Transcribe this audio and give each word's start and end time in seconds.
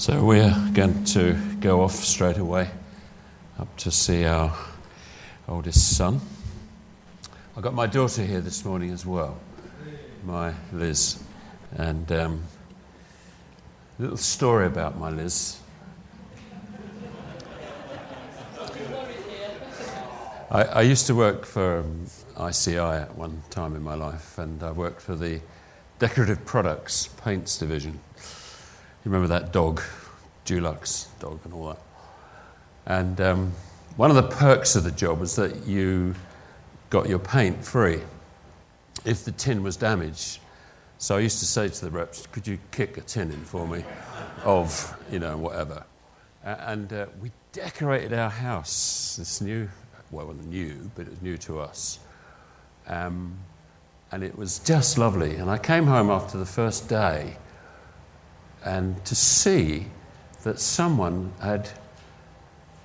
So 0.00 0.24
we're 0.24 0.56
going 0.72 1.04
to 1.04 1.34
go 1.60 1.82
off 1.82 1.92
straight 1.92 2.38
away 2.38 2.70
up 3.58 3.76
to 3.76 3.90
see 3.90 4.24
our 4.24 4.56
oldest 5.46 5.94
son. 5.94 6.22
I've 7.54 7.62
got 7.62 7.74
my 7.74 7.86
daughter 7.86 8.24
here 8.24 8.40
this 8.40 8.64
morning 8.64 8.92
as 8.92 9.04
well, 9.04 9.38
my 10.24 10.54
Liz. 10.72 11.22
And 11.72 12.10
um, 12.12 12.44
a 13.98 14.02
little 14.02 14.16
story 14.16 14.64
about 14.64 14.98
my 14.98 15.10
Liz. 15.10 15.60
I, 20.50 20.62
I 20.62 20.80
used 20.80 21.08
to 21.08 21.14
work 21.14 21.44
for 21.44 21.80
um, 21.80 22.06
ICI 22.48 22.78
at 22.78 23.14
one 23.16 23.42
time 23.50 23.76
in 23.76 23.82
my 23.82 23.96
life, 23.96 24.38
and 24.38 24.62
I 24.62 24.72
worked 24.72 25.02
for 25.02 25.14
the 25.14 25.42
decorative 25.98 26.46
products 26.46 27.06
paints 27.22 27.58
division. 27.58 28.00
You 29.04 29.10
remember 29.10 29.28
that 29.28 29.52
dog, 29.52 29.80
Dulux 30.44 31.06
dog, 31.20 31.40
and 31.44 31.54
all 31.54 31.68
that. 31.68 31.80
And 32.84 33.20
um, 33.20 33.52
one 33.96 34.10
of 34.10 34.16
the 34.16 34.28
perks 34.36 34.76
of 34.76 34.84
the 34.84 34.90
job 34.90 35.20
was 35.20 35.36
that 35.36 35.66
you 35.66 36.14
got 36.90 37.08
your 37.08 37.18
paint 37.18 37.64
free 37.64 38.02
if 39.06 39.24
the 39.24 39.32
tin 39.32 39.62
was 39.62 39.76
damaged. 39.76 40.40
So 40.98 41.16
I 41.16 41.20
used 41.20 41.38
to 41.38 41.46
say 41.46 41.68
to 41.68 41.84
the 41.84 41.90
reps, 41.90 42.26
"Could 42.26 42.46
you 42.46 42.58
kick 42.72 42.98
a 42.98 43.00
tin 43.00 43.30
in 43.30 43.42
for 43.44 43.66
me 43.66 43.84
of 44.44 44.94
you 45.10 45.18
know 45.18 45.38
whatever?" 45.38 45.84
And 46.44 46.92
uh, 46.92 47.06
we 47.22 47.32
decorated 47.52 48.12
our 48.12 48.30
house. 48.30 49.16
This 49.16 49.40
new, 49.40 49.68
well, 50.10 50.34
new, 50.46 50.90
but 50.94 51.06
it 51.06 51.10
was 51.10 51.22
new 51.22 51.38
to 51.38 51.60
us. 51.60 52.00
Um, 52.86 53.38
and 54.12 54.22
it 54.22 54.36
was 54.36 54.58
just 54.58 54.98
lovely. 54.98 55.36
And 55.36 55.50
I 55.50 55.56
came 55.56 55.86
home 55.86 56.10
after 56.10 56.36
the 56.36 56.46
first 56.46 56.88
day 56.88 57.36
and 58.64 59.02
to 59.04 59.14
see 59.14 59.86
that 60.42 60.58
someone 60.60 61.32
had 61.40 61.68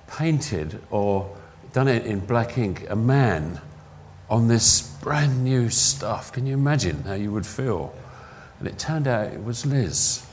painted 0.06 0.80
or 0.90 1.36
done 1.72 1.88
it 1.88 2.06
in 2.06 2.20
black 2.20 2.56
ink 2.58 2.86
a 2.88 2.96
man 2.96 3.60
on 4.28 4.48
this 4.48 4.82
brand 4.82 5.44
new 5.44 5.68
stuff. 5.70 6.32
Can 6.32 6.46
you 6.46 6.54
imagine 6.54 7.02
how 7.04 7.14
you 7.14 7.30
would 7.32 7.46
feel? 7.46 7.94
And 8.58 8.68
it 8.68 8.78
turned 8.78 9.06
out 9.06 9.32
it 9.32 9.44
was 9.44 9.66
Liz. 9.66 10.26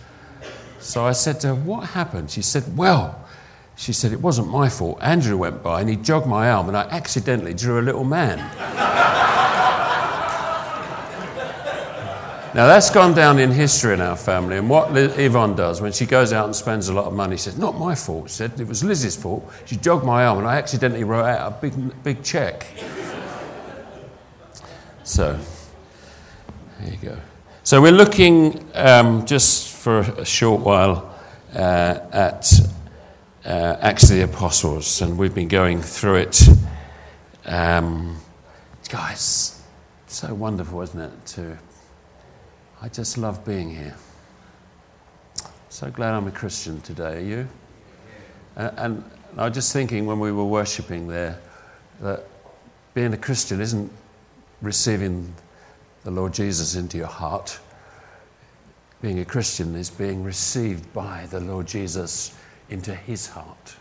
So 0.79 1.05
I 1.05 1.11
said 1.11 1.39
to 1.41 1.47
her, 1.47 1.55
What 1.55 1.89
happened? 1.89 2.31
She 2.31 2.41
said, 2.41 2.77
Well, 2.77 3.19
she 3.75 3.93
said, 3.93 4.11
It 4.11 4.21
wasn't 4.21 4.49
my 4.49 4.69
fault. 4.69 4.99
Andrew 5.01 5.37
went 5.37 5.63
by 5.63 5.81
and 5.81 5.89
he 5.89 5.95
jogged 5.95 6.27
my 6.27 6.49
arm 6.49 6.67
and 6.67 6.77
I 6.77 6.83
accidentally 6.83 7.53
drew 7.53 7.79
a 7.79 7.83
little 7.83 8.03
man. 8.03 8.39
Now, 12.53 12.67
that's 12.67 12.91
gone 12.91 13.15
down 13.15 13.39
in 13.39 13.49
history 13.49 13.95
in 13.95 14.01
our 14.01 14.15
family. 14.15 14.57
And 14.57 14.69
what 14.69 14.95
Yvonne 14.95 15.55
does 15.55 15.81
when 15.81 15.91
she 15.91 16.05
goes 16.05 16.31
out 16.31 16.45
and 16.45 16.55
spends 16.55 16.87
a 16.87 16.93
lot 16.93 17.05
of 17.05 17.13
money, 17.13 17.35
she 17.35 17.43
says, 17.43 17.57
Not 17.57 17.79
my 17.79 17.95
fault. 17.95 18.29
She 18.29 18.35
said, 18.35 18.59
It 18.59 18.67
was 18.67 18.83
Liz's 18.83 19.15
fault. 19.15 19.51
She 19.65 19.75
jogged 19.75 20.05
my 20.05 20.25
arm 20.25 20.37
and 20.37 20.47
I 20.47 20.57
accidentally 20.57 21.03
wrote 21.03 21.25
out 21.25 21.51
a 21.51 21.55
big, 21.59 22.03
big 22.03 22.23
check. 22.23 22.67
so, 25.03 25.39
there 26.79 26.91
you 26.91 26.97
go. 26.97 27.17
So, 27.63 27.81
we're 27.81 27.91
looking 27.91 28.63
um, 28.75 29.25
just 29.25 29.75
for 29.75 30.01
a 30.01 30.25
short 30.25 30.61
while 30.61 31.11
uh, 31.55 31.97
at 32.11 32.53
uh, 33.45 33.77
Acts 33.81 34.11
of 34.11 34.17
the 34.17 34.25
Apostles, 34.25 35.01
and 35.01 35.17
we've 35.17 35.33
been 35.33 35.47
going 35.47 35.81
through 35.81 36.17
it. 36.17 36.39
Um, 37.45 38.19
guys, 38.89 39.59
so 40.05 40.35
wonderful, 40.35 40.83
isn't 40.83 40.99
it, 40.99 41.25
to 41.25 41.57
I 42.83 42.89
just 42.89 43.17
love 43.17 43.45
being 43.45 43.73
here. 43.73 43.95
So 45.69 45.89
glad 45.89 46.13
I'm 46.15 46.27
a 46.27 46.31
Christian 46.31 46.81
today. 46.81 47.15
Are 47.15 47.19
you? 47.21 47.47
And, 48.57 49.05
I 49.37 49.45
was 49.45 49.53
just 49.53 49.71
thinking 49.71 50.05
when 50.05 50.19
we 50.19 50.33
were 50.33 50.43
worshipping 50.43 51.07
there 51.07 51.39
that 52.01 52.27
being 52.93 53.13
a 53.13 53.17
Christian 53.17 53.61
isn't 53.61 53.89
receiving 54.61 55.33
the 56.03 56.11
Lord 56.11 56.33
Jesus 56.33 56.75
into 56.75 56.97
your 56.97 57.07
heart. 57.07 57.57
Being 59.01 59.19
a 59.19 59.25
Christian 59.25 59.75
is 59.75 59.89
being 59.89 60.21
received 60.21 60.93
by 60.93 61.25
the 61.31 61.39
Lord 61.39 61.67
Jesus 61.67 62.37
into 62.69 62.93
his 62.93 63.27
heart. 63.27 63.75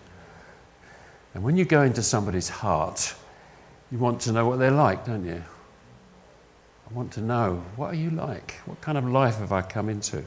And 1.35 1.43
when 1.43 1.57
you 1.57 1.65
go 1.65 1.83
into 1.83 2.05
somebody's 2.05 2.49
heart, 2.49 3.17
you 3.91 3.99
want 3.99 4.21
to 4.23 4.33
know 4.33 4.47
what 4.47 4.61
they're 4.61 4.71
like, 4.71 5.05
don't 5.05 5.27
you? 5.27 5.43
I 6.93 6.95
want 6.95 7.13
to 7.13 7.23
know 7.23 7.65
what 7.77 7.93
are 7.93 7.97
you 7.97 8.11
like? 8.11 8.61
What 8.67 8.83
kind 8.83 8.99
of 8.99 9.09
life 9.09 9.39
have 9.39 9.51
I 9.51 9.63
come 9.63 9.89
into? 9.89 10.23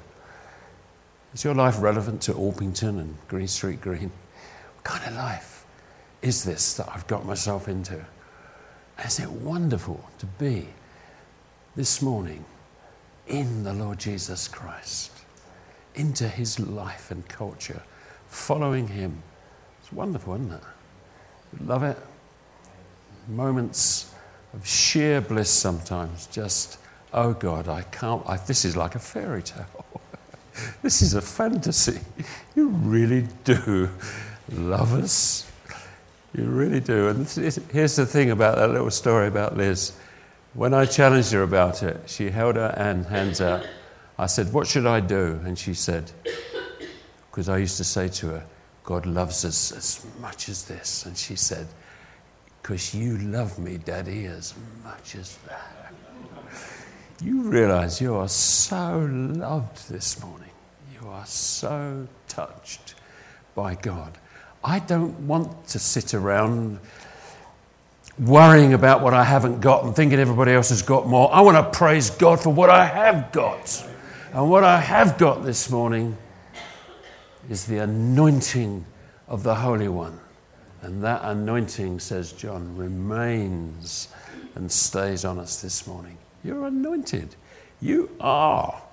Is 1.32 1.44
your 1.44 1.54
life 1.54 1.80
relevant 1.80 2.24
to 2.24 2.34
Orpington 2.34 3.00
and 3.00 3.16
Green 3.28 3.48
Street 3.48 3.82
Green? 3.82 4.12
What 4.74 4.84
kind 4.84 5.06
of 5.06 5.16
life 5.16 5.68
is 6.24 6.44
this 6.44 6.74
that 6.78 6.90
I've 6.92 7.06
got 7.06 7.24
myself 7.24 7.68
into? 7.68 8.04
Isn't 9.06 9.26
it 9.26 9.32
wonderful 9.32 10.10
to 10.18 10.26
be 10.26 10.68
this 11.76 12.02
morning 12.02 12.44
in 13.28 13.64
the 13.64 13.74
Lord 13.74 14.00
Jesus 14.00 14.48
Christ, 14.48 15.12
into 15.94 16.28
his 16.28 16.60
life 16.60 17.12
and 17.12 17.28
culture, 17.28 17.84
following 18.28 18.88
him? 18.88 19.22
It's 19.82 19.94
wonderful, 19.94 20.34
isn't 20.34 20.52
it? 20.52 20.64
love 21.62 21.84
it. 21.84 21.98
Moments 23.28 24.15
of 24.56 24.66
sheer 24.66 25.22
bliss 25.22 25.50
sometimes. 25.50 26.28
Just, 26.28 26.80
oh 27.14 27.34
God, 27.34 27.68
I 27.68 27.82
can't, 27.84 28.24
I, 28.28 28.38
this 28.38 28.66
is 28.66 28.76
like 28.76 28.96
a 28.96 29.00
fairy 29.00 29.44
tale. 29.44 29.86
this 30.82 31.02
is 31.02 31.14
a 31.14 31.22
fantasy. 31.22 32.00
You 32.56 32.70
really 32.70 33.28
do 33.44 33.90
love 34.52 34.94
us. 34.94 35.52
You 36.36 36.46
really 36.46 36.80
do. 36.80 37.10
And 37.10 37.28
here's 37.72 37.96
the 37.96 38.06
thing 38.06 38.32
about 38.32 38.56
that 38.58 38.70
little 38.72 38.92
story 38.92 39.28
about 39.28 39.58
Liz. 39.58 39.94
When 40.54 40.74
I 40.74 40.86
challenged 40.86 41.32
her 41.34 41.44
about 41.44 41.84
it, 41.84 41.98
she 42.08 42.30
held 42.30 42.56
her 42.56 42.74
hands 43.10 43.42
out. 43.42 43.68
I 44.18 44.28
said, 44.28 44.54
What 44.54 44.68
should 44.68 44.86
I 44.86 45.02
do? 45.02 45.40
And 45.44 45.58
she 45.60 45.74
said, 45.74 46.12
Because 47.30 47.50
I 47.50 47.58
used 47.58 47.78
to 47.78 47.84
say 47.84 48.08
to 48.08 48.28
her, 48.28 48.46
God 48.84 49.06
loves 49.06 49.44
us 49.44 49.72
as 49.74 50.06
much 50.22 50.48
as 50.48 50.64
this. 50.64 51.06
And 51.06 51.18
she 51.18 51.36
said, 51.36 51.68
because 52.66 52.96
you 52.96 53.20
love 53.20 53.60
me, 53.60 53.78
Daddy, 53.78 54.26
as 54.26 54.56
much 54.84 55.14
as 55.14 55.38
that. 55.48 55.94
You 57.22 57.44
realize 57.44 58.02
you 58.02 58.16
are 58.16 58.28
so 58.28 59.08
loved 59.08 59.88
this 59.88 60.20
morning. 60.24 60.50
You 60.92 61.08
are 61.10 61.28
so 61.28 62.08
touched 62.28 62.96
by 63.54 63.76
God. 63.76 64.18
I 64.64 64.80
don't 64.80 65.28
want 65.28 65.68
to 65.68 65.78
sit 65.78 66.16
around 66.16 66.80
worrying 68.18 68.74
about 68.74 69.04
what 69.04 69.14
I 69.14 69.24
haven't 69.24 69.60
got 69.60 69.84
and 69.84 69.96
thinking 69.96 70.18
everybody 70.18 70.52
else 70.52 70.70
has 70.70 70.82
got 70.82 71.06
more. 71.06 71.32
I 71.32 71.42
want 71.42 71.58
to 71.58 71.78
praise 71.78 72.10
God 72.10 72.40
for 72.40 72.52
what 72.52 72.72
I 72.72 72.88
have 72.88 73.32
got. 73.32 73.88
And 74.34 74.50
what 74.50 74.64
I 74.64 74.80
have 74.80 75.20
got 75.20 75.46
this 75.46 75.70
morning 75.70 76.18
is 77.48 77.68
the 77.68 77.78
anointing 77.78 78.86
of 79.28 79.44
the 79.44 79.54
Holy 79.54 79.88
One. 79.88 80.20
And 80.86 81.04
that 81.04 81.22
anointing, 81.24 82.00
says 82.00 82.32
John, 82.32 82.78
remains 82.78 84.08
and 84.54 84.72
stays 84.72 85.26
on 85.26 85.40
us 85.40 85.60
this 85.60 85.88
morning. 85.88 86.16
You're 86.44 86.68
anointed. 86.68 87.36
You 87.82 88.12
are. 88.20 88.84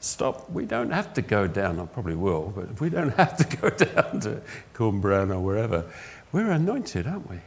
Stop. 0.00 0.50
We 0.50 0.64
don't 0.64 0.90
have 0.90 1.12
to 1.12 1.20
go 1.20 1.46
down. 1.46 1.78
I 1.78 1.84
probably 1.84 2.14
will, 2.14 2.50
but 2.56 2.80
we 2.80 2.88
don't 2.88 3.10
have 3.18 3.36
to 3.36 3.56
go 3.58 3.68
down 3.68 4.20
to 4.20 4.40
Cornbrown 4.72 5.30
or 5.30 5.40
wherever. 5.40 5.84
We're 6.32 6.50
anointed, 6.50 7.06
aren't 7.06 7.28
we? 7.28 7.40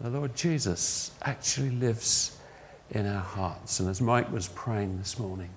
The 0.00 0.10
Lord 0.10 0.36
Jesus 0.36 1.10
actually 1.22 1.70
lives 1.70 2.38
in 2.92 3.08
our 3.08 3.20
hearts. 3.20 3.80
And 3.80 3.88
as 3.88 4.00
Mike 4.00 4.30
was 4.30 4.46
praying 4.46 4.98
this 4.98 5.18
morning, 5.18 5.50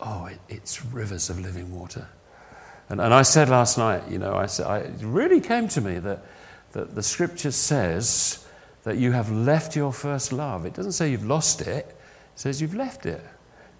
oh, 0.00 0.24
it, 0.24 0.38
it's 0.48 0.82
rivers 0.82 1.28
of 1.28 1.40
living 1.40 1.78
water. 1.78 2.08
And, 2.92 3.00
and 3.00 3.14
I 3.14 3.22
said 3.22 3.48
last 3.48 3.78
night, 3.78 4.02
you 4.10 4.18
know, 4.18 4.34
I 4.34 4.44
said, 4.44 4.66
I, 4.66 4.78
it 4.80 5.00
really 5.00 5.40
came 5.40 5.66
to 5.68 5.80
me 5.80 5.98
that, 6.00 6.22
that 6.72 6.94
the 6.94 7.02
scripture 7.02 7.50
says 7.50 8.46
that 8.82 8.98
you 8.98 9.12
have 9.12 9.32
left 9.32 9.74
your 9.74 9.94
first 9.94 10.30
love. 10.30 10.66
It 10.66 10.74
doesn't 10.74 10.92
say 10.92 11.10
you've 11.10 11.24
lost 11.24 11.62
it, 11.62 11.86
it 11.86 11.96
says 12.34 12.60
you've 12.60 12.74
left 12.74 13.06
it, 13.06 13.24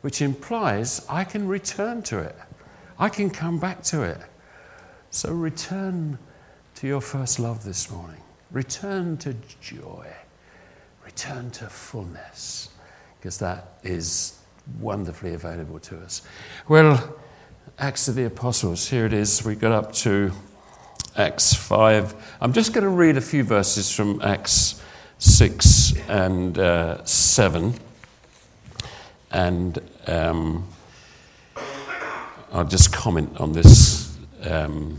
which 0.00 0.22
implies 0.22 1.04
I 1.10 1.24
can 1.24 1.46
return 1.46 2.02
to 2.04 2.20
it. 2.20 2.34
I 2.98 3.10
can 3.10 3.28
come 3.28 3.58
back 3.58 3.82
to 3.82 4.02
it. 4.02 4.16
So 5.10 5.30
return 5.30 6.18
to 6.76 6.86
your 6.86 7.02
first 7.02 7.38
love 7.38 7.64
this 7.64 7.90
morning. 7.90 8.22
Return 8.50 9.18
to 9.18 9.36
joy. 9.60 10.06
Return 11.04 11.50
to 11.50 11.66
fullness, 11.66 12.70
because 13.18 13.36
that 13.40 13.74
is 13.82 14.38
wonderfully 14.80 15.34
available 15.34 15.80
to 15.80 15.98
us. 15.98 16.22
Well, 16.66 17.14
Acts 17.78 18.08
of 18.08 18.14
the 18.14 18.24
Apostles. 18.24 18.88
Here 18.88 19.06
it 19.06 19.12
is. 19.12 19.44
We 19.44 19.54
got 19.54 19.72
up 19.72 19.92
to 19.94 20.32
Acts 21.16 21.54
5. 21.54 22.36
I'm 22.40 22.52
just 22.52 22.72
going 22.72 22.84
to 22.84 22.90
read 22.90 23.16
a 23.16 23.20
few 23.20 23.44
verses 23.44 23.94
from 23.94 24.20
Acts 24.22 24.82
6 25.18 25.94
and 26.08 26.58
uh, 26.58 27.04
7. 27.04 27.74
And 29.30 29.78
um, 30.06 30.68
I'll 32.52 32.64
just 32.64 32.92
comment 32.92 33.40
on 33.40 33.52
this 33.52 34.16
um, 34.44 34.98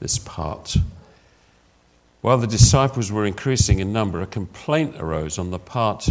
this 0.00 0.18
part. 0.18 0.76
While 2.20 2.38
the 2.38 2.46
disciples 2.46 3.12
were 3.12 3.24
increasing 3.24 3.78
in 3.78 3.92
number, 3.92 4.20
a 4.20 4.26
complaint 4.26 4.96
arose 4.98 5.38
on 5.38 5.50
the 5.50 5.58
part 5.58 6.08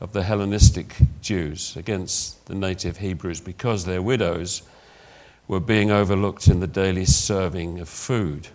of 0.00 0.12
the 0.12 0.22
Hellenistic 0.22 0.96
Jews 1.22 1.76
against 1.76 2.46
the 2.46 2.54
native 2.54 2.98
Hebrews 2.98 3.40
because 3.40 3.84
their 3.84 4.02
widows 4.02 4.62
were 5.48 5.60
being 5.60 5.90
overlooked 5.90 6.48
in 6.48 6.60
the 6.60 6.66
daily 6.66 7.04
serving 7.04 7.80
of 7.80 7.88
food. 7.88 8.48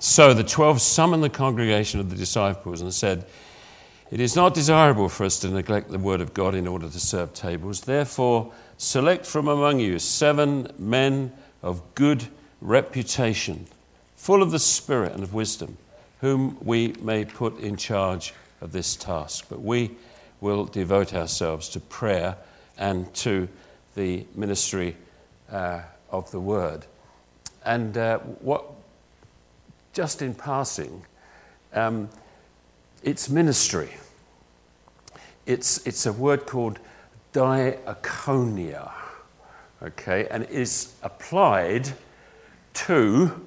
So 0.00 0.34
the 0.34 0.44
twelve 0.44 0.80
summoned 0.80 1.22
the 1.22 1.30
congregation 1.30 2.00
of 2.00 2.10
the 2.10 2.16
disciples 2.16 2.80
and 2.80 2.92
said, 2.92 3.24
It 4.10 4.20
is 4.20 4.36
not 4.36 4.54
desirable 4.54 5.08
for 5.08 5.24
us 5.24 5.38
to 5.40 5.48
neglect 5.48 5.90
the 5.90 5.98
word 5.98 6.20
of 6.20 6.34
God 6.34 6.54
in 6.54 6.66
order 6.66 6.88
to 6.88 7.00
serve 7.00 7.32
tables. 7.32 7.82
Therefore, 7.82 8.52
select 8.76 9.24
from 9.24 9.48
among 9.48 9.78
you 9.78 9.98
seven 9.98 10.68
men 10.78 11.32
of 11.62 11.82
good 11.94 12.26
reputation, 12.60 13.66
full 14.16 14.42
of 14.42 14.50
the 14.50 14.58
Spirit 14.58 15.12
and 15.12 15.22
of 15.22 15.32
wisdom, 15.32 15.76
whom 16.20 16.58
we 16.60 16.88
may 17.00 17.24
put 17.24 17.58
in 17.60 17.76
charge 17.76 18.34
of 18.60 18.72
this 18.72 18.96
task. 18.96 19.46
But 19.48 19.62
we 19.62 19.92
will 20.40 20.64
devote 20.64 21.14
ourselves 21.14 21.68
to 21.70 21.80
prayer 21.80 22.36
and 22.76 23.12
to 23.14 23.48
the 23.94 24.26
ministry 24.34 24.96
uh, 25.54 25.80
of 26.10 26.30
the 26.32 26.40
word. 26.40 26.84
And 27.64 27.96
uh, 27.96 28.18
what, 28.18 28.64
just 29.92 30.20
in 30.20 30.34
passing, 30.34 31.06
um, 31.72 32.08
it's 33.02 33.30
ministry. 33.30 33.90
It's, 35.46 35.86
it's 35.86 36.06
a 36.06 36.12
word 36.12 36.46
called 36.46 36.80
diakonia, 37.32 38.90
okay, 39.82 40.26
and 40.30 40.44
is 40.46 40.94
applied 41.02 41.92
to 42.74 43.46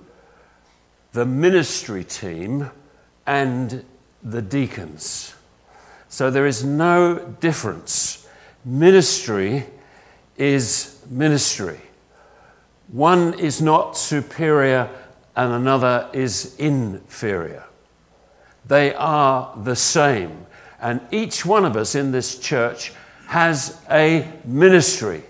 the 1.11 1.25
ministry 1.25 2.03
team 2.03 2.69
and 3.25 3.83
the 4.23 4.41
deacons. 4.41 5.33
So 6.07 6.31
there 6.31 6.45
is 6.45 6.63
no 6.63 7.19
difference. 7.41 8.27
Ministry 8.63 9.65
is 10.37 11.01
ministry. 11.09 11.81
One 12.87 13.37
is 13.37 13.61
not 13.61 13.97
superior 13.97 14.89
and 15.35 15.53
another 15.53 16.09
is 16.13 16.55
inferior. 16.57 17.63
They 18.65 18.93
are 18.95 19.53
the 19.63 19.75
same. 19.75 20.45
And 20.81 21.01
each 21.11 21.45
one 21.45 21.65
of 21.65 21.75
us 21.75 21.95
in 21.95 22.11
this 22.11 22.39
church 22.39 22.93
has 23.27 23.79
a 23.89 24.31
ministry. 24.45 25.23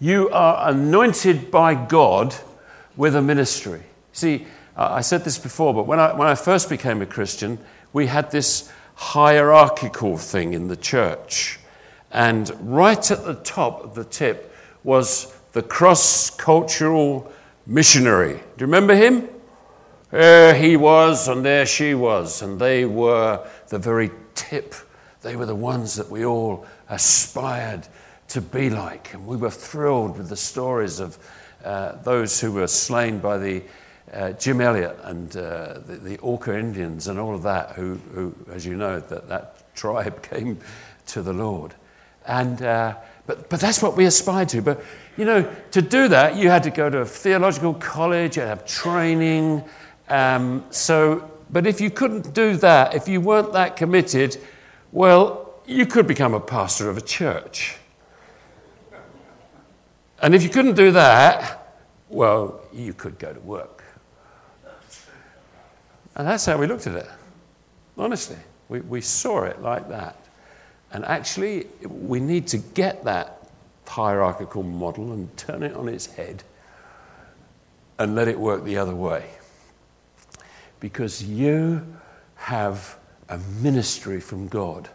You 0.00 0.30
are 0.30 0.70
anointed 0.70 1.50
by 1.50 1.74
God 1.74 2.34
with 2.96 3.16
a 3.16 3.22
ministry. 3.22 3.82
See, 4.12 4.46
I 4.76 5.00
said 5.00 5.24
this 5.24 5.38
before, 5.38 5.74
but 5.74 5.86
when 5.86 5.98
I, 5.98 6.14
when 6.14 6.28
I 6.28 6.34
first 6.34 6.68
became 6.68 7.02
a 7.02 7.06
Christian, 7.06 7.58
we 7.92 8.06
had 8.06 8.30
this 8.30 8.70
hierarchical 8.94 10.16
thing 10.16 10.54
in 10.54 10.68
the 10.68 10.76
church. 10.76 11.58
And 12.10 12.50
right 12.60 13.10
at 13.10 13.24
the 13.24 13.34
top 13.34 13.82
of 13.82 13.94
the 13.94 14.04
tip 14.04 14.54
was 14.84 15.34
the 15.52 15.62
cross 15.62 16.30
cultural 16.30 17.30
missionary. 17.66 18.34
Do 18.34 18.40
you 18.58 18.66
remember 18.66 18.94
him? 18.94 19.28
There 20.10 20.54
he 20.54 20.76
was, 20.76 21.28
and 21.28 21.44
there 21.44 21.64
she 21.64 21.94
was, 21.94 22.42
and 22.42 22.58
they 22.58 22.84
were 22.84 23.46
the 23.68 23.78
very 23.78 24.10
tip. 24.34 24.74
They 25.22 25.36
were 25.36 25.46
the 25.46 25.54
ones 25.54 25.94
that 25.96 26.10
we 26.10 26.24
all 26.24 26.66
aspired 26.88 27.86
to 28.28 28.40
be 28.40 28.68
like. 28.68 29.14
And 29.14 29.26
we 29.26 29.36
were 29.36 29.50
thrilled 29.50 30.18
with 30.18 30.28
the 30.28 30.36
stories 30.36 31.00
of 31.00 31.18
uh, 31.64 31.92
those 32.02 32.40
who 32.40 32.52
were 32.52 32.66
slain 32.66 33.20
by 33.20 33.38
the 33.38 33.62
uh, 34.12 34.32
Jim 34.32 34.60
Elliot 34.60 34.98
and 35.04 35.34
uh, 35.36 35.78
the, 35.86 35.96
the, 35.96 36.18
Auca 36.18 36.58
Indians 36.58 37.08
and 37.08 37.18
all 37.18 37.34
of 37.34 37.42
that, 37.44 37.70
who, 37.70 37.94
who, 38.12 38.34
as 38.52 38.66
you 38.66 38.76
know, 38.76 39.00
that, 39.00 39.28
that 39.28 39.74
tribe 39.74 40.22
came 40.30 40.58
to 41.06 41.22
the 41.22 41.32
Lord. 41.32 41.74
And, 42.26 42.60
uh, 42.60 42.96
but, 43.26 43.48
but 43.48 43.60
that's 43.60 43.80
what 43.82 43.96
we 43.96 44.04
aspired 44.04 44.48
to. 44.50 44.62
But, 44.62 44.82
you 45.16 45.24
know, 45.24 45.50
to 45.70 45.82
do 45.82 46.08
that, 46.08 46.36
you 46.36 46.48
had 46.48 46.62
to 46.64 46.70
go 46.70 46.90
to 46.90 46.98
a 46.98 47.04
theological 47.04 47.74
college, 47.74 48.36
you 48.36 48.42
have 48.42 48.66
training. 48.66 49.64
Um, 50.08 50.64
so, 50.70 51.30
but 51.50 51.66
if 51.66 51.80
you 51.80 51.90
couldn't 51.90 52.34
do 52.34 52.56
that, 52.56 52.94
if 52.94 53.08
you 53.08 53.20
weren't 53.20 53.52
that 53.52 53.76
committed, 53.76 54.38
well, 54.90 55.54
you 55.66 55.86
could 55.86 56.06
become 56.06 56.34
a 56.34 56.40
pastor 56.40 56.90
of 56.90 56.96
a 56.96 57.00
church. 57.00 57.76
And 60.20 60.34
if 60.34 60.42
you 60.42 60.48
couldn't 60.48 60.74
do 60.74 60.92
that, 60.92 61.76
well, 62.08 62.60
you 62.72 62.92
could 62.92 63.18
go 63.18 63.32
to 63.32 63.40
work. 63.40 63.82
And 66.14 66.26
that's 66.26 66.44
how 66.44 66.58
we 66.58 66.66
looked 66.66 66.86
at 66.86 66.94
it. 66.94 67.08
Honestly, 67.96 68.36
we, 68.68 68.80
we 68.80 69.00
saw 69.00 69.44
it 69.44 69.62
like 69.62 69.88
that. 69.88 70.21
And 70.92 71.04
actually, 71.04 71.66
we 71.88 72.20
need 72.20 72.46
to 72.48 72.58
get 72.58 73.04
that 73.04 73.48
hierarchical 73.86 74.62
model 74.62 75.12
and 75.12 75.34
turn 75.36 75.62
it 75.62 75.74
on 75.74 75.88
its 75.88 76.06
head 76.06 76.42
and 77.98 78.14
let 78.14 78.28
it 78.28 78.38
work 78.38 78.64
the 78.64 78.78
other 78.78 78.94
way. 78.94 79.28
Because 80.80 81.22
you 81.22 81.86
have 82.36 82.98
a 83.28 83.38
ministry 83.38 84.20
from 84.20 84.48
God. 84.48 84.88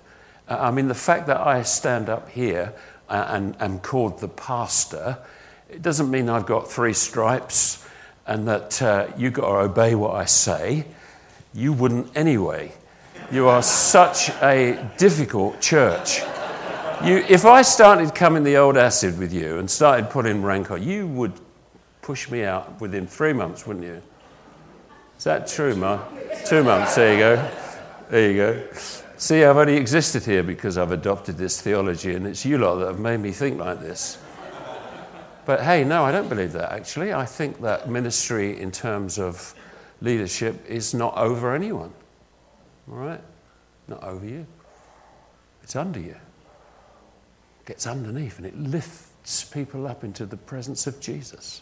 I 0.48 0.72
mean, 0.72 0.88
the 0.88 0.96
fact 0.96 1.28
that 1.28 1.40
I 1.40 1.64
stand 1.64 2.10
up 2.10 2.30
here 2.30 2.74
and 3.10 3.56
am 3.62 3.80
called 3.80 4.20
the 4.20 4.28
pastor, 4.28 5.18
it 5.70 5.82
doesn't 5.82 6.10
mean 6.10 6.30
I've 6.30 6.46
got 6.46 6.72
three 6.72 6.94
stripes 6.94 7.86
and 8.26 8.48
that 8.48 8.82
uh, 8.82 9.08
you've 9.18 9.34
got 9.34 9.48
to 9.48 9.58
obey 9.60 9.96
what 9.96 10.16
I 10.16 10.26
say. 10.26 10.86
You 11.54 11.74
wouldn't 11.74 12.16
anyway. 12.16 12.74
You 13.30 13.50
are 13.50 13.62
such 13.62 14.30
a 14.42 14.90
difficult 14.98 15.60
church. 15.60 16.22
You, 17.04 17.18
if 17.28 17.44
I 17.46 17.62
started 17.62 18.16
coming 18.16 18.44
the 18.46 18.56
old 18.56 18.78
acid 18.78 19.20
with 19.20 19.34
you 19.34 19.60
and 19.60 19.70
started 19.70 20.10
putting 20.10 20.42
rank 20.42 20.72
on, 20.72 20.82
you 20.82 21.08
would 21.08 21.34
push 22.02 22.32
me 22.32 22.44
out 22.44 22.80
within 22.80 23.06
three 23.06 23.34
months, 23.34 23.68
wouldn't 23.68 23.86
you? 23.86 24.02
Is 25.18 25.26
that 25.26 25.46
true, 25.46 25.76
Ma? 25.76 26.00
Two 26.46 26.64
months, 26.64 26.96
there 26.96 27.14
you 27.14 27.20
go. 27.20 27.52
There 28.10 28.32
you 28.32 28.38
go. 28.38 28.64
See, 29.18 29.44
I've 29.44 29.58
only 29.58 29.76
existed 29.76 30.24
here 30.24 30.44
because 30.44 30.78
I've 30.78 30.94
adopted 30.94 31.38
this 31.38 31.60
theology, 31.60 32.16
and 32.16 32.26
it's 32.26 32.46
you 32.46 32.58
lot 32.58 32.76
that 32.76 32.88
have 32.88 33.00
made 33.00 33.20
me 33.20 33.32
think 33.32 33.60
like 33.60 33.82
this. 33.82 34.20
But 35.46 35.62
hey, 35.62 35.84
no, 35.84 36.06
I 36.06 36.14
don't 36.14 36.30
believe 36.30 36.54
that 36.54 36.72
actually. 36.72 37.14
I 37.14 37.26
think 37.26 37.62
that 37.62 37.90
ministry, 37.90 38.58
in 38.58 38.72
terms 38.72 39.20
of 39.20 39.54
leadership 40.02 40.66
is 40.66 40.94
not 40.94 41.18
over 41.18 41.54
anyone. 41.54 41.92
All 42.90 42.98
right? 42.98 43.22
Not 43.88 44.04
over 44.04 44.26
you. 44.26 44.46
It's 45.64 45.76
under 45.76 46.00
you. 46.00 46.16
It 47.60 47.66
gets 47.66 47.88
underneath 47.88 48.38
and 48.38 48.46
it 48.46 48.58
lifts 48.58 49.44
people 49.44 49.88
up 49.88 50.04
into 50.04 50.26
the 50.26 50.38
presence 50.38 50.88
of 50.88 51.00
Jesus. 51.00 51.62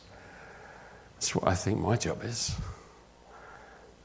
That's 1.16 1.34
what 1.34 1.48
I 1.48 1.56
think 1.56 1.80
my 1.80 1.96
job 1.96 2.24
is. 2.24 2.56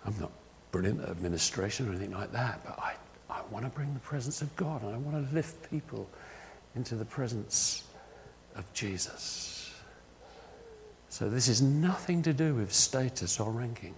I'm 0.07 0.15
not 0.19 0.33
brilliant 0.71 1.03
at 1.03 1.11
administration 1.11 1.89
or 1.89 1.91
anything 1.91 2.12
like 2.12 2.33
that, 2.33 2.65
but 2.65 2.79
I, 2.79 2.95
I 3.29 3.43
want 3.50 3.65
to 3.65 3.71
bring 3.71 3.93
the 3.93 4.00
presence 4.00 4.41
of 4.41 4.55
God 4.57 4.83
and 4.83 4.95
I 4.95 4.99
want 4.99 5.29
to 5.29 5.35
lift 5.35 5.71
people 5.71 6.09
into 6.75 6.95
the 6.95 7.05
presence 7.05 7.85
of 8.57 8.73
Jesus. 8.73 9.75
So 11.09 11.29
this 11.29 11.49
is 11.49 11.61
nothing 11.61 12.23
to 12.23 12.33
do 12.33 12.55
with 12.55 12.73
status 12.73 13.41
or 13.41 13.50
ranking. 13.50 13.95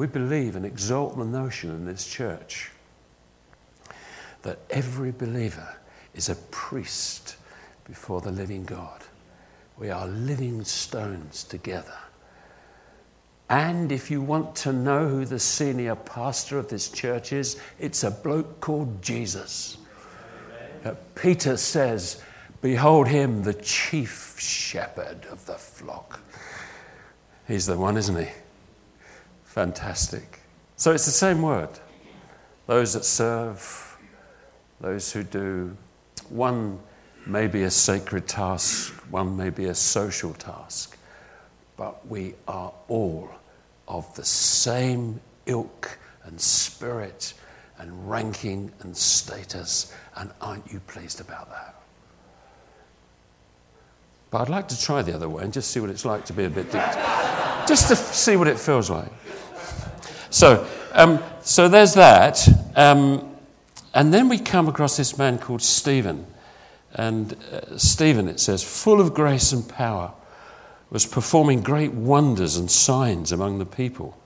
We 0.00 0.06
believe 0.06 0.56
and 0.56 0.64
exalt 0.64 1.18
the 1.18 1.26
notion 1.26 1.68
in 1.68 1.84
this 1.84 2.06
church 2.06 2.70
that 4.40 4.58
every 4.70 5.10
believer 5.10 5.76
is 6.14 6.30
a 6.30 6.36
priest 6.36 7.36
before 7.84 8.22
the 8.22 8.30
living 8.30 8.64
God. 8.64 9.02
We 9.78 9.90
are 9.90 10.08
living 10.08 10.64
stones 10.64 11.44
together. 11.44 11.98
And 13.50 13.92
if 13.92 14.10
you 14.10 14.22
want 14.22 14.56
to 14.56 14.72
know 14.72 15.06
who 15.06 15.26
the 15.26 15.38
senior 15.38 15.96
pastor 15.96 16.58
of 16.58 16.68
this 16.68 16.88
church 16.88 17.34
is, 17.34 17.60
it's 17.78 18.02
a 18.02 18.10
bloke 18.10 18.58
called 18.62 19.02
Jesus. 19.02 19.76
Peter 21.14 21.58
says, 21.58 22.22
Behold 22.62 23.06
him, 23.06 23.42
the 23.42 23.52
chief 23.52 24.40
shepherd 24.40 25.26
of 25.26 25.44
the 25.44 25.58
flock. 25.58 26.20
He's 27.46 27.66
the 27.66 27.76
one, 27.76 27.98
isn't 27.98 28.16
he? 28.16 28.30
Fantastic. 29.50 30.38
So 30.76 30.92
it's 30.92 31.06
the 31.06 31.10
same 31.10 31.42
word. 31.42 31.70
Those 32.68 32.92
that 32.92 33.04
serve, 33.04 33.98
those 34.80 35.10
who 35.10 35.24
do. 35.24 35.76
One 36.28 36.78
may 37.26 37.48
be 37.48 37.64
a 37.64 37.70
sacred 37.70 38.28
task, 38.28 38.92
one 39.10 39.36
may 39.36 39.50
be 39.50 39.64
a 39.64 39.74
social 39.74 40.34
task, 40.34 40.96
but 41.76 42.06
we 42.06 42.34
are 42.46 42.72
all 42.86 43.28
of 43.88 44.14
the 44.14 44.24
same 44.24 45.20
ilk 45.46 45.98
and 46.22 46.40
spirit 46.40 47.34
and 47.78 48.08
ranking 48.08 48.70
and 48.82 48.96
status, 48.96 49.92
and 50.14 50.30
aren't 50.40 50.72
you 50.72 50.78
pleased 50.86 51.20
about 51.20 51.50
that? 51.50 51.74
But 54.30 54.42
I'd 54.42 54.48
like 54.48 54.68
to 54.68 54.80
try 54.80 55.02
the 55.02 55.12
other 55.12 55.28
way 55.28 55.42
and 55.42 55.52
just 55.52 55.72
see 55.72 55.80
what 55.80 55.90
it's 55.90 56.04
like 56.04 56.24
to 56.26 56.32
be 56.32 56.44
a 56.44 56.50
bit 56.50 56.70
just 57.66 57.88
to 57.88 57.96
see 57.96 58.36
what 58.36 58.46
it 58.46 58.56
feels 58.56 58.88
like. 58.88 59.10
So, 60.30 60.66
um, 60.92 61.22
so 61.42 61.68
there's 61.68 61.94
that. 61.94 62.48
Um, 62.76 63.36
and 63.92 64.14
then 64.14 64.28
we 64.28 64.38
come 64.38 64.68
across 64.68 64.96
this 64.96 65.18
man 65.18 65.38
called 65.38 65.62
Stephen. 65.62 66.26
And 66.92 67.36
uh, 67.52 67.76
Stephen, 67.78 68.28
it 68.28 68.40
says, 68.40 68.62
full 68.62 69.00
of 69.00 69.14
grace 69.14 69.52
and 69.52 69.68
power, 69.68 70.12
was 70.90 71.06
performing 71.06 71.62
great 71.62 71.92
wonders 71.92 72.56
and 72.56 72.70
signs 72.70 73.30
among 73.32 73.58
the 73.58 73.66
people. 73.66 74.16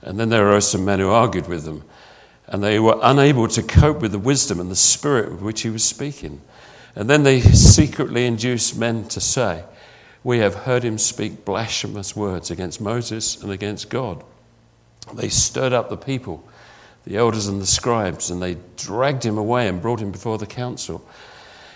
And 0.00 0.18
then 0.18 0.30
there 0.30 0.46
arose 0.48 0.70
some 0.70 0.84
men 0.84 0.98
who 0.98 1.10
argued 1.10 1.46
with 1.46 1.64
them, 1.64 1.84
and 2.46 2.62
they 2.62 2.78
were 2.80 2.98
unable 3.02 3.48
to 3.48 3.62
cope 3.62 4.00
with 4.00 4.12
the 4.12 4.18
wisdom 4.18 4.60
and 4.60 4.70
the 4.70 4.76
spirit 4.76 5.30
with 5.30 5.42
which 5.42 5.62
he 5.62 5.70
was 5.70 5.84
speaking. 5.84 6.40
And 6.96 7.08
then 7.08 7.22
they 7.22 7.40
secretly 7.40 8.26
induced 8.26 8.76
men 8.76 9.08
to 9.08 9.20
say, 9.20 9.64
We 10.24 10.38
have 10.38 10.54
heard 10.54 10.84
him 10.84 10.98
speak 10.98 11.44
blasphemous 11.44 12.14
words 12.14 12.50
against 12.50 12.80
Moses 12.80 13.42
and 13.42 13.50
against 13.50 13.88
God. 13.88 14.22
They 15.14 15.28
stirred 15.28 15.72
up 15.72 15.90
the 15.90 15.96
people, 15.96 16.44
the 17.04 17.16
elders 17.16 17.48
and 17.48 17.60
the 17.60 17.66
scribes, 17.66 18.30
and 18.30 18.40
they 18.40 18.56
dragged 18.76 19.24
him 19.24 19.36
away 19.36 19.66
and 19.66 19.82
brought 19.82 20.00
him 20.00 20.12
before 20.12 20.38
the 20.38 20.46
council. 20.46 21.04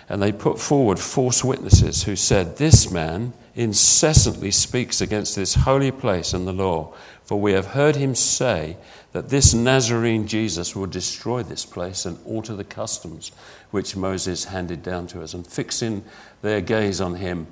And 0.08 0.22
they 0.22 0.30
put 0.30 0.60
forward 0.60 1.00
false 1.00 1.42
witnesses 1.42 2.04
who 2.04 2.14
said, 2.14 2.56
This 2.56 2.92
man 2.92 3.32
incessantly 3.56 4.52
speaks 4.52 5.00
against 5.00 5.34
this 5.34 5.54
holy 5.54 5.90
place 5.90 6.32
and 6.32 6.46
the 6.46 6.52
law. 6.52 6.94
For 7.24 7.40
we 7.40 7.52
have 7.52 7.66
heard 7.66 7.96
him 7.96 8.14
say 8.14 8.76
that 9.10 9.30
this 9.30 9.52
Nazarene 9.52 10.28
Jesus 10.28 10.76
will 10.76 10.86
destroy 10.86 11.42
this 11.42 11.66
place 11.66 12.06
and 12.06 12.18
alter 12.24 12.54
the 12.54 12.62
customs 12.62 13.32
which 13.72 13.96
Moses 13.96 14.44
handed 14.44 14.84
down 14.84 15.08
to 15.08 15.22
us. 15.22 15.34
And 15.34 15.44
fixing 15.44 16.04
their 16.42 16.60
gaze 16.60 17.00
on 17.00 17.16
him, 17.16 17.48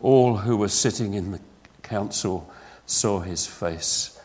all 0.00 0.36
who 0.36 0.56
were 0.56 0.68
sitting 0.68 1.14
in 1.14 1.32
the 1.32 1.40
council 1.82 2.50
saw 2.86 3.20
his 3.20 3.46
face 3.46 4.20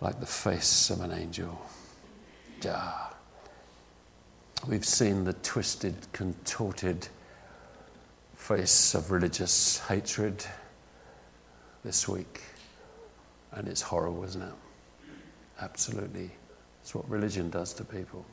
like 0.00 0.20
the 0.20 0.26
face 0.26 0.90
of 0.90 1.00
an 1.00 1.12
angel. 1.12 1.60
We've 4.66 4.84
seen 4.84 5.24
the 5.24 5.34
twisted, 5.34 5.94
contorted 6.12 7.08
face 8.34 8.94
of 8.94 9.10
religious 9.10 9.78
hatred 9.86 10.44
this 11.84 12.08
week. 12.08 12.42
And 13.52 13.68
it's 13.68 13.82
horrible, 13.82 14.24
isn't 14.24 14.42
it? 14.42 14.54
Absolutely. 15.60 16.30
It's 16.82 16.94
what 16.94 17.08
religion 17.08 17.50
does 17.50 17.74
to 17.74 17.84
people. 17.84 18.24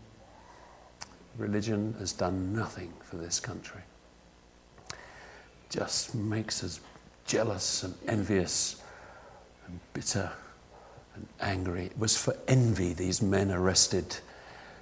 Religion 1.38 1.96
has 2.00 2.14
done 2.14 2.54
nothing 2.54 2.94
for 3.04 3.18
this 3.18 3.40
country. 3.40 3.82
Just 5.72 6.14
makes 6.14 6.66
us 6.66 6.82
jealous 7.26 7.84
and 7.84 7.96
envious 8.06 8.84
and 9.66 9.80
bitter 9.94 10.30
and 11.16 11.26
angry. 11.40 11.86
It 11.86 11.98
was 11.98 12.18
for 12.18 12.36
envy 12.50 12.92
these 12.92 13.22
men 13.22 13.52
arrested 13.52 14.18